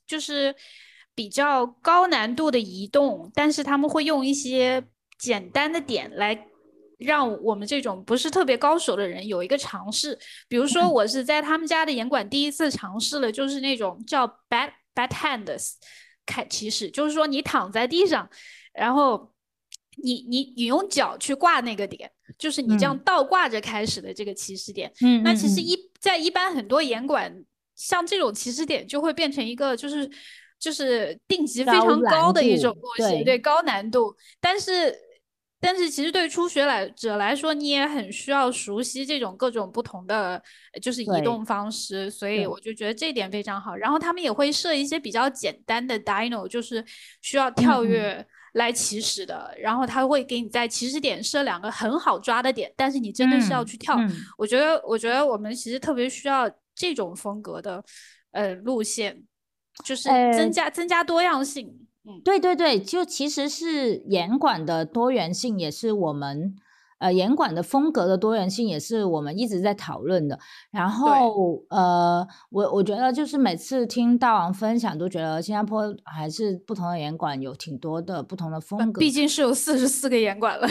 [0.06, 0.54] 就是
[1.14, 4.82] 比较高难度的移动，但是他们会用一些
[5.18, 6.46] 简单的点来
[6.98, 10.18] 让我们这种不是特别高手的人有一个尝试。
[10.48, 15.74] 比如说我是在他们家的严管第一次尝试了，就是那种叫 bad bad hands。
[16.30, 18.28] 开起始就是说，你躺在地上，
[18.72, 19.32] 然后
[20.02, 24.92] 你你你用脚去挂那个点，就是你这样倒挂着开始的这个起始点。
[25.02, 30.08] 嗯，那其实一在一般很多严管，像这种起始点就会变成一个就是
[30.58, 34.94] 就是定级非常高的一种东西，对高难度，但是。
[35.60, 40.42] 但是其实对初学来者来说，你也很需要熟悉这种各种不同的
[40.80, 43.76] 就是移动方式，所以我就觉得这点非常好。
[43.76, 46.82] 然后他们也会设一些比较简单的 dino，就是
[47.20, 49.54] 需要跳跃来起始的。
[49.60, 53.98] 然后他会给你在起始点设两个很好抓的点，但是你真的是要去跳。
[54.38, 57.84] 我觉得，我觉得我们其实特别需要这种风格的
[58.32, 59.22] 呃路线，
[59.84, 61.86] 就是增加增加多样性。
[62.24, 66.54] 对对对，就其实是严管的多元性，也是我们
[66.98, 70.38] 呃严管的风格的多元性，也是我们一直在讨论的。
[70.70, 78.98] 然后呃，我我觉得就是每次听大王分享，都觉得新加坡还是不同的严管有挺多的不同的风格。
[78.98, 80.66] 毕竟是有四十四个严管了。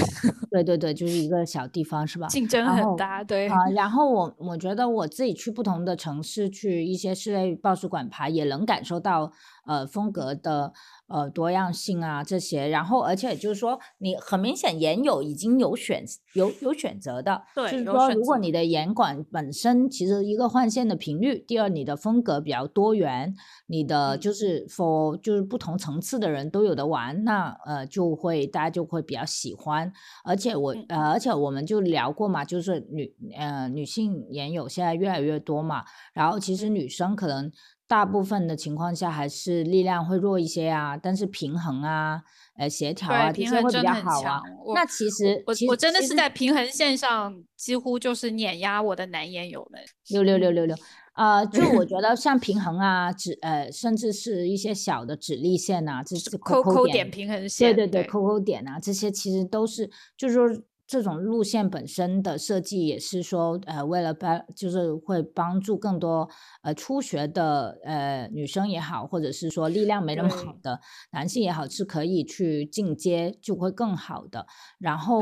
[0.51, 2.27] 对对对，就是一个小地方是吧？
[2.27, 3.55] 竞争很大，对啊。
[3.75, 9.31] 然后我我觉得我自己去不同的城市，去一些室内报书馆爬，也能感受到
[9.69, 10.73] 呃风格的。
[11.11, 16.05] 呃，多样性啊这些，然后而且就是说，你很明显研友已经有选
[16.35, 23.33] 有有选择的，对，就是说，如果你的严管本身其实一个换线的频率，第二你的风格比较多元，
[23.65, 29.91] 你的就是 for 就是不同层次的人都有的玩，那呃就会大家就会比较喜欢，
[30.23, 37.51] 而且我呃而且我们就聊过嘛，就是女呃女性研友现在越来越多嘛，然后其实女生可能。
[37.89, 42.21] 大部分的情况下还是力量会弱一些啊，但是平衡啊、
[42.55, 44.39] 呃协调啊这些会比较好啊。
[44.75, 49.81] 那其实我我真的是在平衡线上几乎就是碾压我的男演友们。
[50.09, 50.75] 六六六六六，
[51.15, 60.47] 呃，就我 觉得像平衡啊、指呃，甚至是一些小的指力线啊，这是扣扣点平衡线，对对对，扣扣点啊，这些其实都是就是说。
[60.89, 66.27] 这种路线本身的设计也是说，呃，为了帮，就是会帮助更多
[66.63, 70.79] 呃初学的呃女生也好，或者是说力量没那么好的
[71.11, 74.47] 男性也好，是可以去进阶，就会更好的。
[74.79, 75.21] 然后，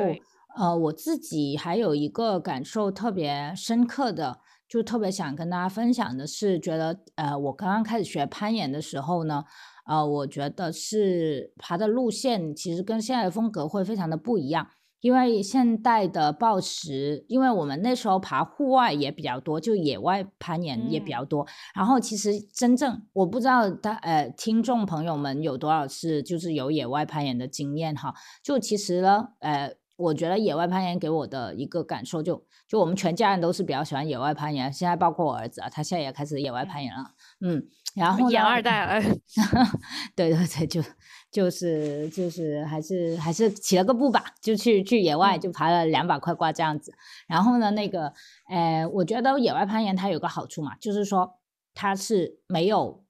[0.57, 9.43] 呃，我自己还有一个感受特别深刻的，就特别想跟大家分享的是，觉得呃，我刚刚开始学攀岩的时候呢，
[9.85, 14.69] 呃，我觉得是爬的路线其实跟现在的风格会非常的不一样。
[15.01, 21.45] 因为现代的暴食，因为我们那时候爬户外也比较多，就野外攀岩也比较多。
[21.75, 28.13] 然后其实真正我不知道他呃听众朋友们有多少是就是有野外攀岩的经验哈。
[28.43, 34.73] 就其实呢，呃，我觉得野外攀岩给我的一个感受，就就我们全家人都是比较喜欢野外攀岩。
[34.73, 37.11] 现在包括我儿子啊，他现在也开始野外攀岩了。
[37.41, 37.63] 嗯，
[37.95, 39.01] 然后养二代了。
[40.15, 40.81] 对对对，就。
[41.31, 46.93] 就是就是还是还是起了个步吧，就去去野外就爬了两百块挂这样子。
[47.27, 48.13] 然后呢，那个，
[48.49, 51.39] 呃，我觉得野外攀岩它有个好处嘛，就是说
[51.73, 53.03] 它是没有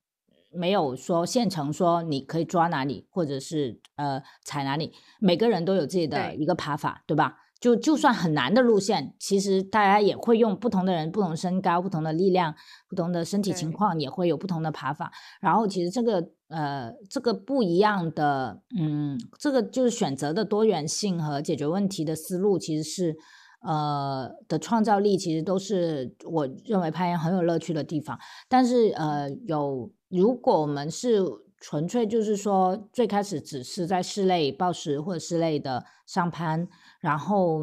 [0.51, 7.37] 没有说现成说你可以抓哪里或者是呃踩哪里，每个人都有自己的一个爬法，对吧？
[7.59, 12.53] 就就算很难的路线，其实大家也会用不同的人、不同身高、不同的力量、
[12.87, 15.11] 不同的身体情况，也会有不同的爬法。
[15.41, 23.17] 然后其实这个呃，这个不一样的，嗯，这个就是选择的多元性和解决问题的思路，其实是
[23.61, 28.19] 呃的创造力，其实都是我认为攀岩很有乐趣的地方。
[28.47, 31.23] 但是呃，有如果我们是
[31.59, 36.67] 纯粹就是说最开始只是在室内暴食或者室内的上攀。
[36.99, 37.61] 然后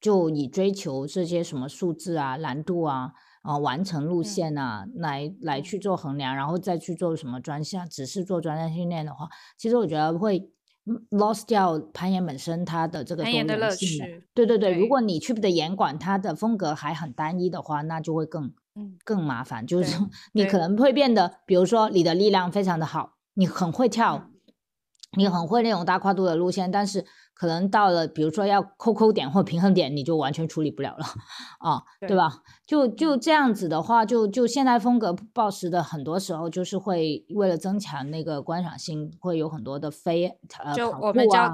[0.00, 3.12] 就以追求这些什么数字啊、难度啊、
[3.42, 10.50] 啊完成路线啊来来去做衡量，然后再去做什么专项，只是做专项训练的话，其实我觉得会
[11.10, 14.04] lost 掉攀岩本身它的这个多攀岩的乐元性的。
[14.06, 19.66] 趣，对对对，如果你去的岩馆它的风格还很单一的话，那就会更嗯，更麻烦。
[19.66, 24.34] 就是说 你可能会变得，比如说你的力量非常的好，你很会跳，嗯
[25.16, 27.06] 你很会那种大跨度的路线，但是
[27.38, 31.06] 可能到了比如说要扣扣点或平衡点，你就完全处理不了了
[31.60, 32.42] 啊，对对吧？
[32.66, 40.26] 就就嗯这样子的话，就就现代风格暴食的很多时候就是会为了增强那个观赏性，会有很多的飞
[40.64, 41.48] 呃就我们叫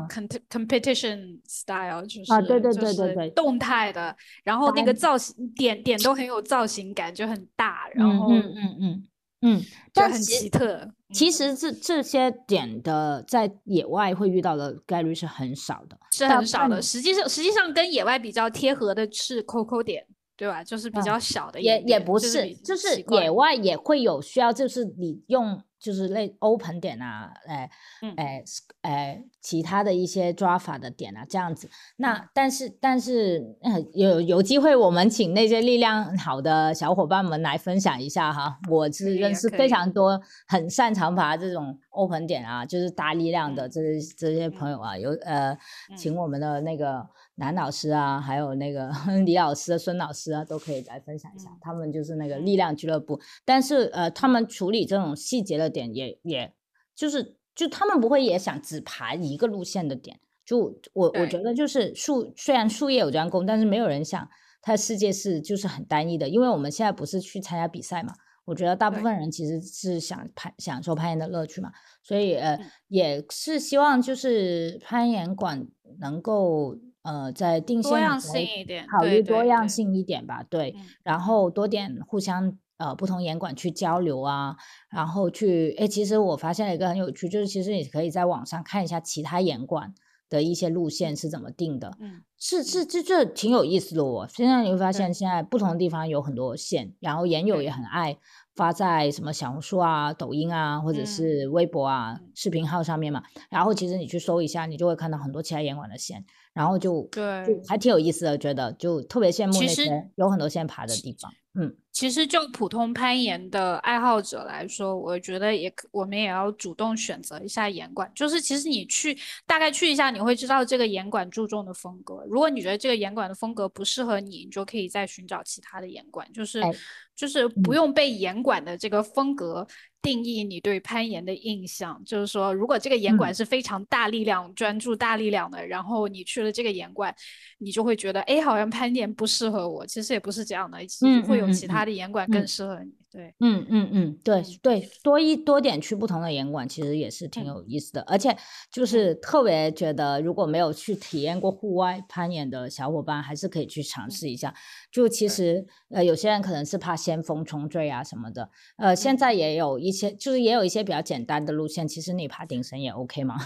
[0.48, 9.06] competition style，就是啊对对对对对动态的，然后那个造型点点都很有造型感，就很大，然后嗯嗯嗯嗯
[9.42, 9.62] 嗯，
[9.92, 10.88] 就很奇特。
[11.14, 16.82] 嗯其实这这些点的在野外会遇到的概率是很少的，是很少的。
[16.82, 20.04] 实际上，实际上跟野外比较贴合的是 COCO 点，
[20.36, 20.62] 对吧？
[20.64, 27.70] 就是比嗯较小的也也不，就是就是野外也会有需要，就是你用就是类 open 点啊，哎
[28.02, 28.42] 嗯哎
[28.82, 31.66] 哎其他的一些抓法的点啊，这样子。
[31.66, 38.58] 嗯那但是但是呃 有有机会，我们请那些力量好的小伙伴们来分享一下哈。
[38.70, 43.80] 我是认识非常多很擅长爬这种 open 点啊，就是大力量的嗯这
[44.16, 45.56] 这些朋友啊，有呃
[45.96, 47.06] 请嗯我们的那个
[47.36, 48.90] 男老师啊，还有那个
[49.26, 51.50] 李老师、孙老师啊，都可以来分享一下。
[51.50, 56.52] 嗯他们就是那个嗯力量俱乐部，但是呃，他们处理这种细节的点也也，
[56.94, 60.20] 就是就他们不会也想只爬一个路线的点。
[60.44, 64.28] 就我我觉得就是术，虽然术业有专攻，但是没有人想
[64.60, 68.14] 他的世界是就是很单一的，因为我们现在不是去参加比赛嘛。
[68.44, 71.72] 我觉得大部分人其实是想攀享受攀岩的乐趣嘛，
[72.02, 75.66] 所以呃嗯也是希望就是攀岩馆
[75.98, 80.84] 能够呃在定多样性一点，考虑多样性一点吧，对，嗯。
[81.04, 84.56] 然后多点互相呃不同严管去交流啊，
[84.90, 89.94] 然后去哎，其实我发现了一个很有趣，就是其实你可以在网上看一下其他严管
[90.28, 92.22] 的一些路线是怎么定的，嗯。
[92.36, 94.26] 是是这这挺有意思的哦。
[94.28, 98.18] 现在你会发现，现在不同的地方有很多线，然后研友也很爱
[98.54, 103.22] 发在什么小红书啊、抖音啊，或者嗯是微博啊、嗯视频号上面嘛。
[103.50, 107.60] 然后其实你去搜一下，你就会看到很多其他严管的线，然后就就对。
[107.66, 111.32] 还挺有意思的，觉得就特别羡慕那些有很多线爬的地方。
[111.56, 118.10] 嗯，其实就普通攀岩的爱好者来说，我觉得也可，我们也要主动选择一下岩馆。
[118.14, 122.24] 就是其实你去大概去一下，你会知道这个岩馆注重的风格。
[122.28, 126.26] 如果你觉得这个岩馆的风格不适合你，你就可以再寻找其他的岩馆。
[126.32, 126.72] 就是哎
[127.14, 129.64] 就是不嗯用被岩馆的这个风格
[130.04, 132.00] 定义你对攀岩的印象。
[132.04, 137.12] 就是说，如果这个岩嗯馆是非常大力量、专注大力量的，然后你去了这个岩馆，
[137.58, 139.84] 你就会觉得，哎，好像攀岩不适合我。
[139.84, 142.92] 其实也不是这样的，其实会有其他嗯的岩馆嗯更适合你。
[143.14, 148.00] 对，嗯嗯嗯，对嗯对，多一多点去不同的演馆，其实也是挺嗯有意思的。
[148.08, 148.36] 而且
[148.72, 154.52] 就是特别觉得，如果没有去体验过户外攀岩的小伙伴，还是可以去尝试一下。
[154.90, 159.16] 就其实呃，有些人可能是怕先锋冲坠啊什么的，呃，现嗯。
[159.16, 163.36] 在也有一些，就是也有一些比较简单的路线，其实你爬顶绳也 OK 嘛，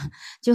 [0.41, 0.55] 就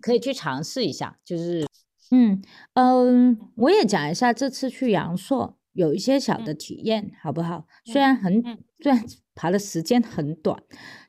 [0.00, 1.18] 可以去尝试一下。
[1.22, 1.66] 就是。
[2.10, 2.42] 嗯
[2.74, 7.66] 嗯，我也讲一下这次去阳朔有一些小的嗯体验，好不好？
[7.84, 9.04] 虽嗯然很嗯虽然
[9.34, 10.58] 爬的时间很短，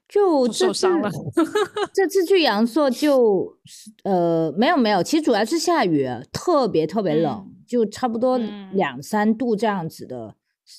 [0.07, 1.09] 就受伤了
[1.93, 3.57] 这次去阳朔就
[4.03, 10.35] 呃没有没有，其实主要是下雨，特别特别冷，嗯就差不多嗯两三度这样子的，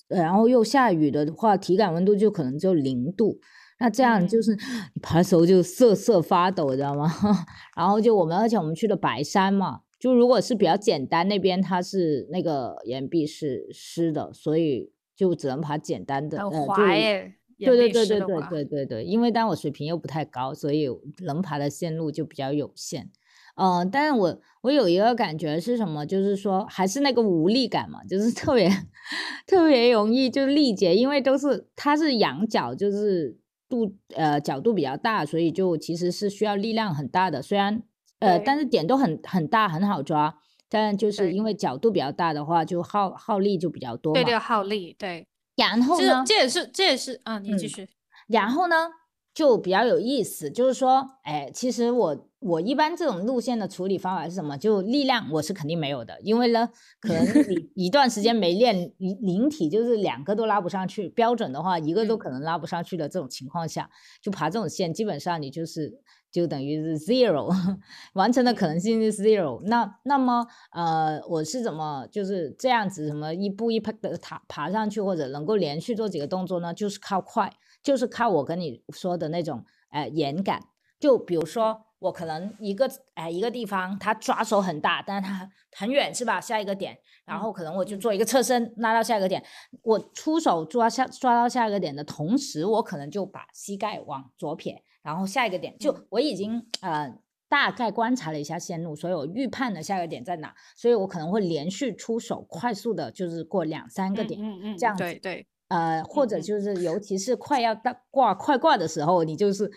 [0.08, 3.38] 呃然后又下雨的话，体感温度就可能就零度。
[3.78, 4.54] 那这样就嗯是
[4.94, 7.12] 你爬的时候就瑟瑟发抖，知道吗？
[7.76, 20.88] 然后就我们，而且我们去了白山嘛，就如果是比较简单，那边它是那个岩壁是湿的，所以就只能爬简单的，很滑耶，岩对对对对对对对对，因为但我水平又不太高，所以
[21.24, 23.10] 能爬的线路就比较有限。
[23.58, 28.70] 嗯、但是我我有一个感觉是什么，就是说还是那个无力感嘛，就是特别
[29.46, 33.34] 特别容易就力竭，因为都是它是仰角，就是
[33.66, 37.40] 度呃角度比较大，所以就其实是需要力量很大的。
[37.40, 37.82] 虽然
[38.18, 40.34] 呃，但是点都很很大，很好抓，
[40.68, 44.20] 但就是因为角度比较大的话，就耗耗力就比较多嘛。
[44.20, 47.88] 对这个耗力，对，然后呢，这这也是这也是，啊，你继嗯续，
[48.28, 48.88] 然后呢，
[49.34, 54.56] 就比较有意思，就是说，哎，其实我我一般这种路线的处理方法是什么？
[54.56, 56.68] 就力量我是肯定没有的，因为呢，
[57.00, 63.90] 可能你 一段时间没练，灵灵体就是两个都拉不上去，标准的话一个都嗯可能拉不上去的这种情况下，
[64.22, 66.00] 就爬这种线，基本上你就是
[66.36, 67.50] 就等于是 zero，
[68.12, 69.60] 完成的可能性是 zero。
[69.64, 76.74] 那那么呃，我是怎么就是这样子，什么一步一步的爬爬上去，或者能够连续做几个动作呢？
[76.74, 77.50] 就是靠快。
[77.82, 80.60] 就是靠我跟你说的那种呃眼感，
[80.98, 86.40] 就比如说我可能一个哎一个地方它抓手很大，但是它很远是吧？
[86.40, 89.40] 下一个点，然后可能我就做一个侧身拉到下一个点，
[89.82, 97.16] 我出手抓下抓到下一个点的同时，我可能就把膝盖往左撇，然后下一个点就我已经呃
[97.48, 105.46] 大概观察了一下线路，所以我预判了下一个点在哪，所以我可能会连续出手，快速的就是过两三个点，嗯嗯，这样子对对。
[105.68, 109.68] 呃，或者就是，尤其是快要到挂快挂的时候，你就是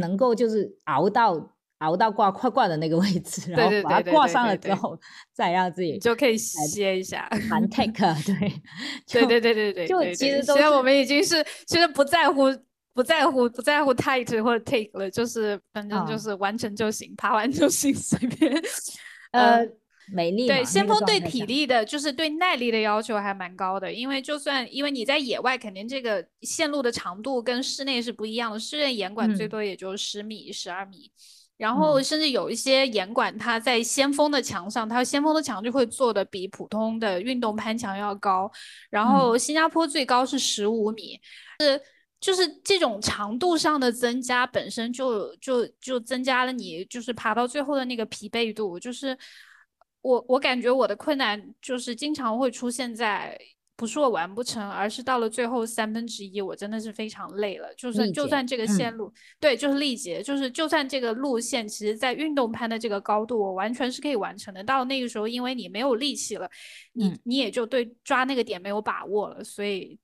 [0.00, 4.96] 能够就是熬到熬到挂快挂的那个位置，然后把它挂上了之后，
[5.32, 7.28] 再让自己就可以歇一下。
[7.48, 7.90] 弹 take，
[8.24, 12.44] 对，对对对对对，就对其实都是对虽然我们已经是其实不在乎
[12.94, 18.52] 不在乎不在乎 tight 或者 take 了，就是反正就啊是完成就行，爬完就行， 随便。
[19.32, 19.72] 呃嗯
[20.12, 29.48] 美丽对，先锋对体力的，就是对耐力的要求还蛮高的，因为就算因为你在野外，肯定这个线路的长度跟室内是不一样的，室内严管最嗯。
[29.48, 31.10] 多也就十米、十二米，
[31.56, 32.04] 然后嗯。
[32.04, 38.50] 甚至有一些严管，它在先锋的墙上，它先锋的墙就会做的比普通的运动攀墙要高，
[38.90, 39.06] 然嗯。
[39.06, 41.18] 后新加坡最高是十五米，
[41.60, 41.80] 是。
[42.22, 48.78] 就是这种长度上的增加，本身就就就增加了你就是爬到最后的那个疲惫度。
[48.78, 49.18] 就是
[50.02, 53.36] 我我感觉我的困难就是经常会出现在
[53.76, 57.74] 不是我完不成，而是到了最后三分之一，我真的是非常累了。
[57.74, 64.62] 就算就算这个嗯线路，对，就是力竭，就是就算这个路线，其实在运动攀的这个高度，我完全是可以完成的。
[64.62, 66.48] 到那个时候，因为你没有力气了，
[66.92, 69.98] 你嗯你也就对抓那个点没有把握了，所以。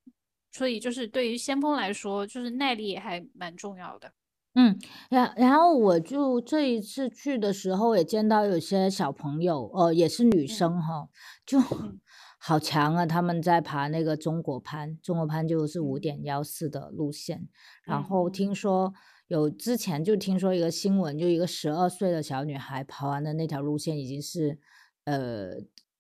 [0.51, 4.13] 所以就是对于先锋来说，就是耐力也还蛮重要的。
[4.55, 4.77] 嗯，
[5.09, 11.09] 然然后我就这一次去的时候也见到有些小朋友，呃，也是女生哈，
[11.47, 12.01] 就嗯
[12.41, 13.07] 好强啊！
[13.07, 17.49] 他们在爬那个中国攀，中国攀就是五嗯点幺四的路线。
[17.85, 18.93] 然嗯后嗯听说
[19.29, 24.59] 有之前就听说一个新闻，就一个十二岁的小女孩爬完的那条路线已经是，
[25.05, 25.51] 呃，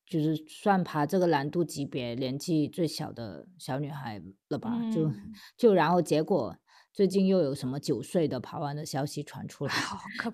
[0.09, 4.71] 就是算爬这个难度级别年纪最小的小女孩了吧？
[4.93, 6.57] 就嗯就然后结果
[6.93, 9.73] 最近又有什么九岁的爬完的消息传出来。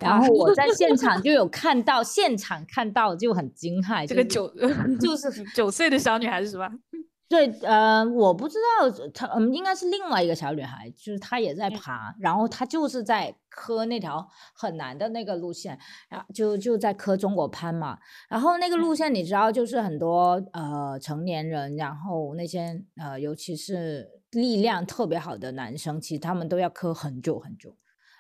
[0.01, 6.71] 然后我在现 场就有看到，现场看到就很惊骇，这个 就是九就是九岁的小女孩是吧？
[7.31, 11.81] 对，呃，我不知道她，嗯，应该是另外一个小女孩，就是她也在嗯。
[11.81, 17.99] 爬，然后她就是在磕那条很难的那个路线，然后就就在磕中国攀嘛，
[18.29, 18.97] 然后那个路嗯。
[18.97, 27.75] 线你知道，就是很多呃成年人，然后那些呃，尤其是力量特别好的男生，其实他们都要磕很久很久，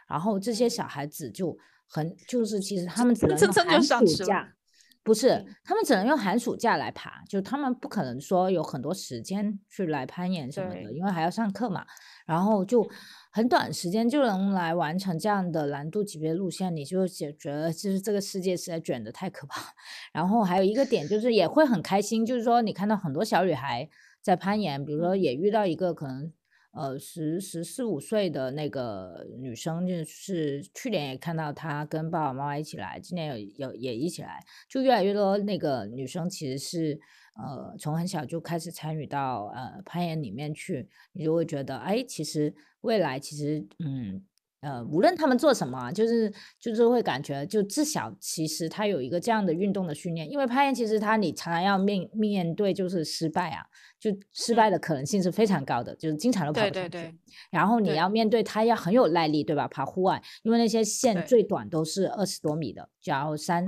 [0.08, 0.68] 然后这些嗯。
[0.68, 4.54] 小孩子就很就是其实他们只能寒暑假。
[5.04, 11.84] 不是嗯，他们只能用寒暑假来爬，就他们不可能说有很多时间去来攀岩什么的，因为还要上课嘛。
[12.24, 12.88] 然后就
[13.30, 19.60] 很短时间就能来完成这样的难度级别路线，你就觉觉得就是这个世界实在卷的太可怕。
[20.12, 23.88] 然后还有一个点就是也会很开心，就是说你看到很多小女孩
[24.22, 26.32] 在攀岩，比如说嗯也遇到一个可能。
[26.76, 36.98] 呃，十十四五岁的那个女生，就是去年也看到她跟爸爸妈妈一起来，今年有有也一起来，就越来越多那个女生其实是
[37.36, 44.24] 呃从很小就开始参与到呃攀岩里面去，你就会觉得哎，其实未来其实嗯
[44.64, 53.62] 呃无论他们做什么啊，就是就是会感觉就至少其实他有一个这样的运动的训练，因为攀岩其实他你常常要面面对就是失败啊，
[54.00, 56.88] 就失败的可能性是非常高的，就是经常都跑对不上去。
[56.88, 57.14] 对对
[57.50, 59.68] 然后你要面对他要很有耐力，对吧？
[59.68, 63.64] 爬户外，因为那些线最短都是二十多米的，然后三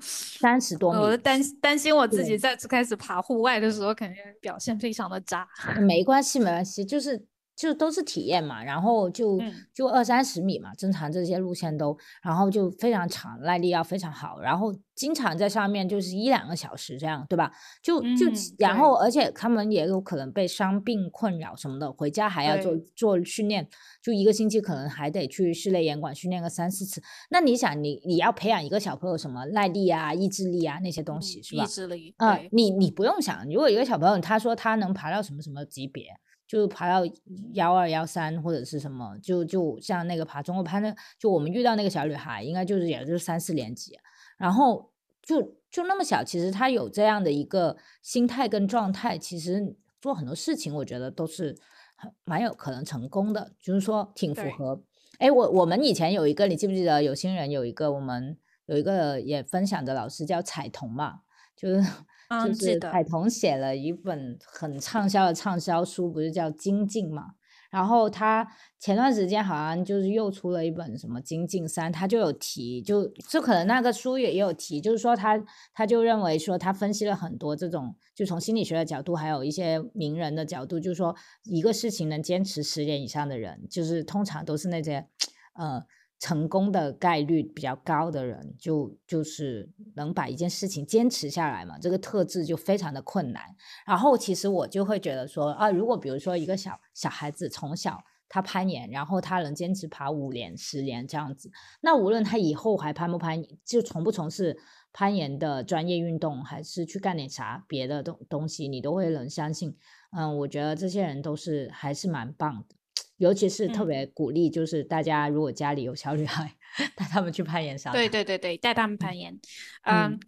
[0.00, 5.48] 三十多米，我担担心我自己再次开始爬户外的时候，肯定表现非常的渣。
[5.80, 7.24] 没关系，没关系，就是
[7.58, 17.50] 就都是体验嘛，然后就、嗯就二三十米嘛，正常这些路线都，然后就非常长，耐力要非常好，然后经常在上面就是一两个小时这样，对吧？
[17.82, 23.68] 就就嗯然后而且他们也有可能被伤病困扰什么的，回家还要做做训练，
[24.00, 27.02] 就一个星期可能还得去室内严管训练个三四次。
[27.30, 31.66] 那你想，你你要培养一个小朋友什么耐力啊、意志力啊那些东西，是吧意？
[31.66, 36.06] 志力，呃，你你不用想，如果一个小朋友他说他能爬到什么什么级别，
[36.48, 37.08] 就爬到
[37.52, 43.98] 幺二幺三或者是什么，就就像那个爬中国攀的，就我们遇到那个小女孩，应该就是也就是三四年级，
[44.38, 44.90] 然后
[45.20, 51.54] 就就那么小，其实她有这样的一个心态跟状态，其实做很多事情，我觉得都是
[51.94, 54.82] 很蛮有可能成功的，就是说挺符合。
[55.18, 61.20] 哎，我我们以前有一个，你记不记得有心人有一个我们有一个也分享的老师叫彩童嘛，
[61.54, 61.84] 就是
[62.28, 67.32] 嗯就是海童写了一本很畅销的畅销书，不是叫《精进》嘛？
[67.70, 68.48] 然后他
[68.78, 75.38] 前段时间好像就是又出了一本什么《精进三》，他就有提，就就可能那个书也也有提，就是说他
[75.74, 81.14] 他就认为说他分析了很多这种，就从心理学的角度，还有一些名人的角度，就是说
[81.44, 85.06] 一个事情能坚持十年以上的人，就是通常都是那些
[85.54, 85.84] 呃。
[86.18, 93.44] 成功的概率比较高的人，就就是能把一件事情坚持下来嘛，这个特质就非常的困难。
[93.86, 101.50] 然后其实我就会觉得说啊，如果比如说一个小小孩子从小他攀岩，然后他能坚持爬五年、十年这样子，
[101.80, 104.58] 那无论他以后还攀不攀，就从不从事
[104.92, 109.76] 攀岩的专业运动，还是去干点啥别的东东西，你都会能相信。
[110.10, 112.77] 嗯，我觉得这些人都是还是蛮棒的。
[113.18, 116.52] 尤其是特别鼓励，就是大家如果家里有小女孩，
[116.96, 117.92] 带他们去攀岩上。
[117.92, 119.36] 对对对对，带他们攀岩。
[119.82, 120.18] 嗯，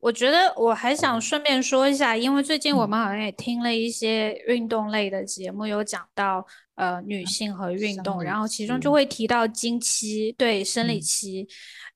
[0.00, 6.46] 我觉得我还想顺便说一下，因为最近我们好像也听了一些运动类的节目，有讲到
[6.76, 11.46] 呃女性和运动，然后其中就会提到经期，对生理期，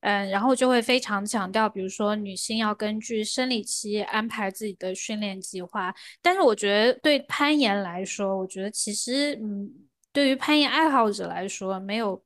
[0.01, 5.95] 嗯，然后就会非常强调，比如说女性要根据生理期安排自己的训练计划。
[6.21, 9.71] 但是我觉得对攀岩来说，我觉得其实嗯。
[10.13, 12.23] 对于攀岩爱好者来说，没有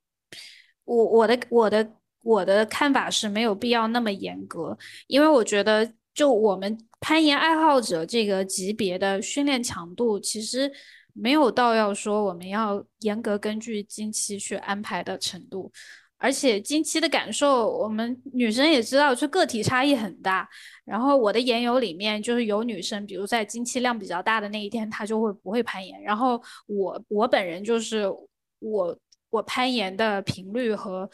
[0.83, 1.91] 我我的我的
[2.23, 4.77] 我的看法是没有必要那么严格，
[5.07, 10.71] 因为我觉得就我们攀岩爱好者这个级别的训练强度，其实
[11.13, 15.71] 没有到要说我们要严格根据经期去安排的程度。
[16.17, 20.49] 而且经期的感受，我们女生也知道，就个体差异很大。
[20.83, 26.01] 然后我的研友里面就是有女生，比如在经期量比较大的那一天，她就会不会攀岩。
[26.01, 28.05] 然后我我本人就是
[28.59, 28.97] 我
[29.29, 31.09] 我攀岩的频率和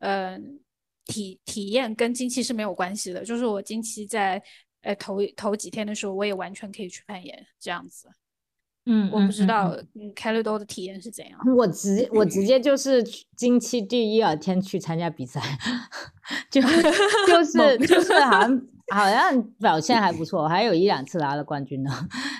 [0.00, 0.58] 嗯
[1.06, 4.42] 体体验跟经期是没有关系的，就是我经期在
[4.82, 8.08] 呃头头几天的时候，我也完全可以去攀岩这样子。
[8.90, 11.38] 嗯，我不知道，嗯，开了多的体验是怎样？
[11.54, 13.04] 我直我直接 就是
[13.36, 15.42] 经期第一二天去参加比赛，
[16.50, 16.62] 就
[17.28, 18.62] 就是就是好像
[18.94, 21.90] 好像表现还不错，还有一两次拿了冠军呢。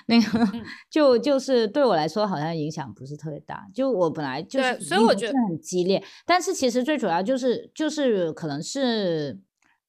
[0.06, 0.48] 那个
[0.90, 9.38] 就就是对我来说好像影响不是特别大，就我本来就是所以我觉得很激烈，但是其实最主要就是就是可能是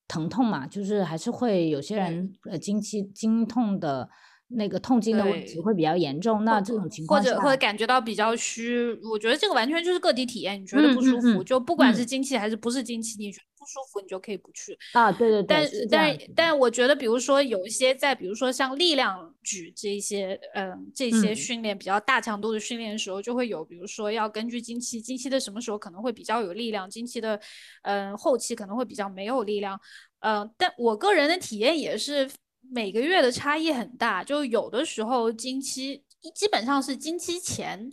[0.10, 4.10] 疼痛嘛，就是还是会有些人呃经期经痛的。
[4.52, 10.60] 那个痛经的问题会比较严重，那这种情况或者会感觉到比较虚，我觉得这个完全就是个体体验。
[10.60, 15.12] 你觉得不舒服，就不管是经期还是不是经期，你觉得不舒服，你就可以不去啊。
[15.12, 15.46] 对对对。
[15.48, 27.40] 但但但我觉得，比如说有一些在，比如说像力量举这些，嗯，这些训练比较大强度的训练的时候，就会有，比如说要根据经期，经期的什么时候可能会比较有力量，经期的，
[27.84, 29.80] 嗯，后期可能会比较没有力量，
[30.22, 32.28] 嗯，但我个人的体验也是。
[32.72, 36.04] 每个月的差异很大，就有的时候经期
[36.36, 37.92] 基本上是经期前，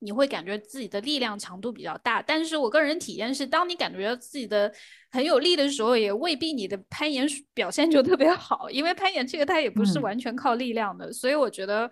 [0.00, 2.20] 你会感觉自己的力量强度比较大。
[2.20, 4.70] 但是我个人体验是，当你感觉到自己的
[5.10, 11.12] 很有力的时候，也未必你的攀岩表现就特别好，因为攀岩这个它也不是完全靠力量的。
[11.12, 11.90] 所以我觉得，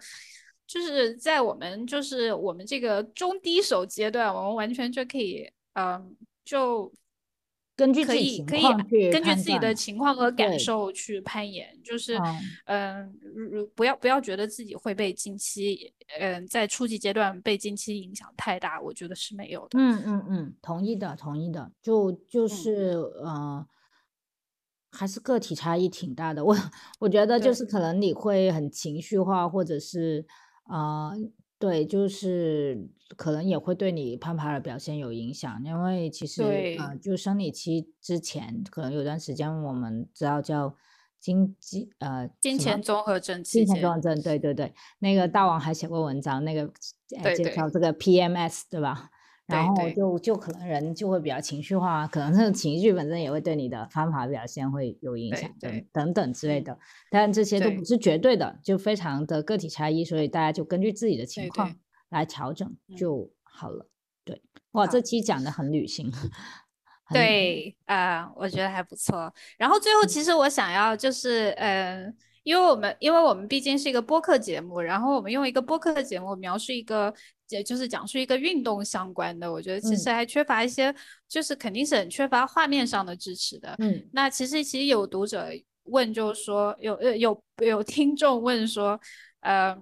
[0.66, 6.14] 就是在我们就是我们这个中低手阶段，我们完全就可以，嗯，
[6.44, 6.92] 就。
[7.76, 8.62] 根据可以可以
[9.12, 12.18] 根据自己的情况和感受去攀岩，就是
[12.64, 13.14] 嗯，
[13.74, 19.78] 不要不要觉得自己会被近期，嗯，在初级阶段被近期影响太大，我觉得是没有的。
[19.78, 21.70] 嗯嗯嗯，同意的，同意的。
[21.82, 23.66] 就就是呃，
[24.90, 26.42] 还是个体差异挺大的。
[26.42, 26.56] 我
[26.98, 30.24] 我觉得就是可能你会很情绪化，或者是
[30.64, 31.12] 啊。
[31.58, 36.42] 对，就是可能也会对你攀爬的表现有影响，因为其实
[36.78, 40.76] 呃，就生理期之前，可能有段时间我们知道叫
[41.18, 46.70] 经济呃，金钱综合症，金钱综合症，对对对，那个大王还写过文章，那个
[47.08, 49.10] 介绍这个 PMS，对吧？
[49.46, 56.76] 然后就就可能人就会比较情绪化，可能这个情绪本身也会对你的方法表现会有影响，等等等之类的。
[57.10, 61.72] 但这些都不是绝对的，就非常的个体差异，所以大家就根据自己的情况
[62.08, 63.88] 来调整就好了。
[64.24, 64.42] 对，
[64.72, 66.12] 哇，这期讲的很旅行。
[67.14, 69.32] 对，啊，我觉得还不错。
[69.56, 77.14] 然后最后，其实我想要就是，嗯，因为我们因为我们毕竟是一个播客节目，然后我们用一个播客的节目描述一个。
[77.48, 80.94] 也就是讲述一个运动相关的，我觉得其实还缺乏一些，
[81.28, 83.74] 就是肯定是很缺乏画面上的支持的。
[83.78, 85.48] 嗯，那其实其实有读者
[85.84, 89.00] 问，就是说有呃有有听众问说，
[89.40, 89.76] 呃，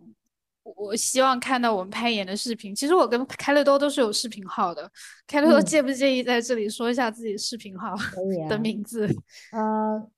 [0.63, 2.75] 我希望看到我们攀岩的视频。
[2.75, 4.91] 其实我跟开乐多都是有视频号的，
[5.27, 7.95] 开乐多介不介意在这里说一下自己视频号
[8.49, 9.09] 的名字？
[9.53, 10.11] 呃。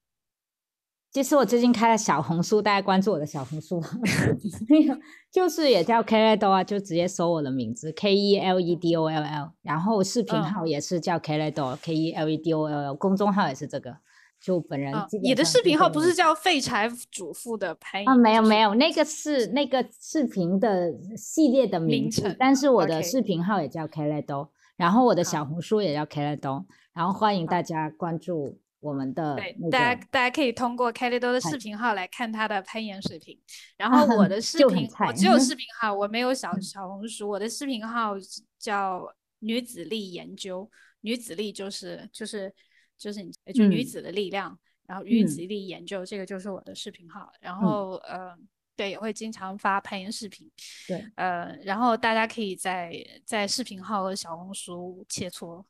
[1.17, 3.83] 其实我最近开了小红书，大家关注我的小红书，
[5.33, 12.29] 就是也叫 Keledo 啊，就直接搜我的名字 K E L E D O L L，然后视频号也是叫 Keledo K E L
[12.29, 13.97] E D O L L，公众号也是这个。
[14.39, 14.93] 就本人，
[15.23, 18.15] 你的视频号不是叫废柴主妇的拍啊？
[18.15, 28.59] 没有没有，那个是那个视频的系列的名字，但是我的视频号也叫 Keledo，然后我的小红书也叫 Keledo，然后欢迎大家关注。
[28.87, 33.37] 我们的对，大家大家可以通过 Kelly 多的视频号来看他的攀岩水平。
[33.77, 37.29] 然后我的 视频，我只有视 频号，我没有小小红书。
[37.29, 38.15] 我的视频号
[38.61, 40.71] 叫女子力研究，
[41.01, 42.55] 女子力就是就是
[42.97, 44.57] 就是你就女子的力量，
[44.87, 47.29] 然后女子力研究这个就是我的视频号。
[47.41, 48.37] 然后呃，
[48.77, 50.49] 对，也会经常发攀岩视频。
[50.87, 55.65] 对，呃，然后大家可以在在视频号和小红书切磋。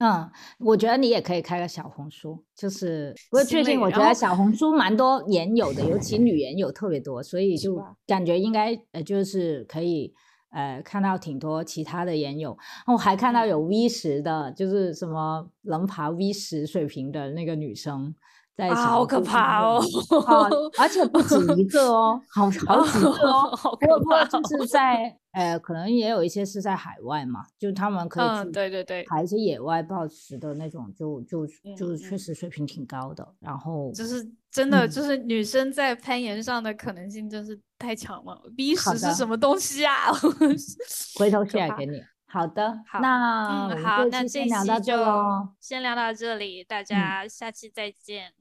[0.00, 7.76] 嗯，我觉得你也可以开个小红书，就是不过最近我觉得小红书蛮多研友的，尤其 女研友特别多，所以就
[8.06, 10.14] 感觉应该呃就是可以
[10.52, 18.14] 呃看到挺多其他的研友，我还看到有 V 十的，就是什么能爬 V 十水平的那个女生。
[18.68, 19.82] 啊，好可怕哦！
[20.78, 22.68] 而且不止一个哦， 好好几个
[23.28, 24.24] 哦，好可怕！
[24.24, 31.46] 就是在呃，可能也有一些是在海外嘛，就他们可以去对对对，爬一些野外暴食的那种，就就
[31.76, 33.26] 就确实水平挺高的。
[33.38, 38.42] 然后就是真的，就是女生在攀岩上的可能性真是太强了。
[38.56, 40.12] B 十是什么东西啊？
[41.16, 42.02] 回头 share 给你。
[42.32, 44.48] 好的，好，那嗯，好，那这期
[44.84, 44.94] 就
[45.60, 48.32] 先聊到这里，大家下期再见。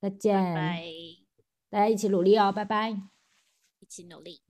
[0.00, 0.84] 再见，拜拜，
[1.68, 4.40] 大家一起努力哦，拜拜，一起努力。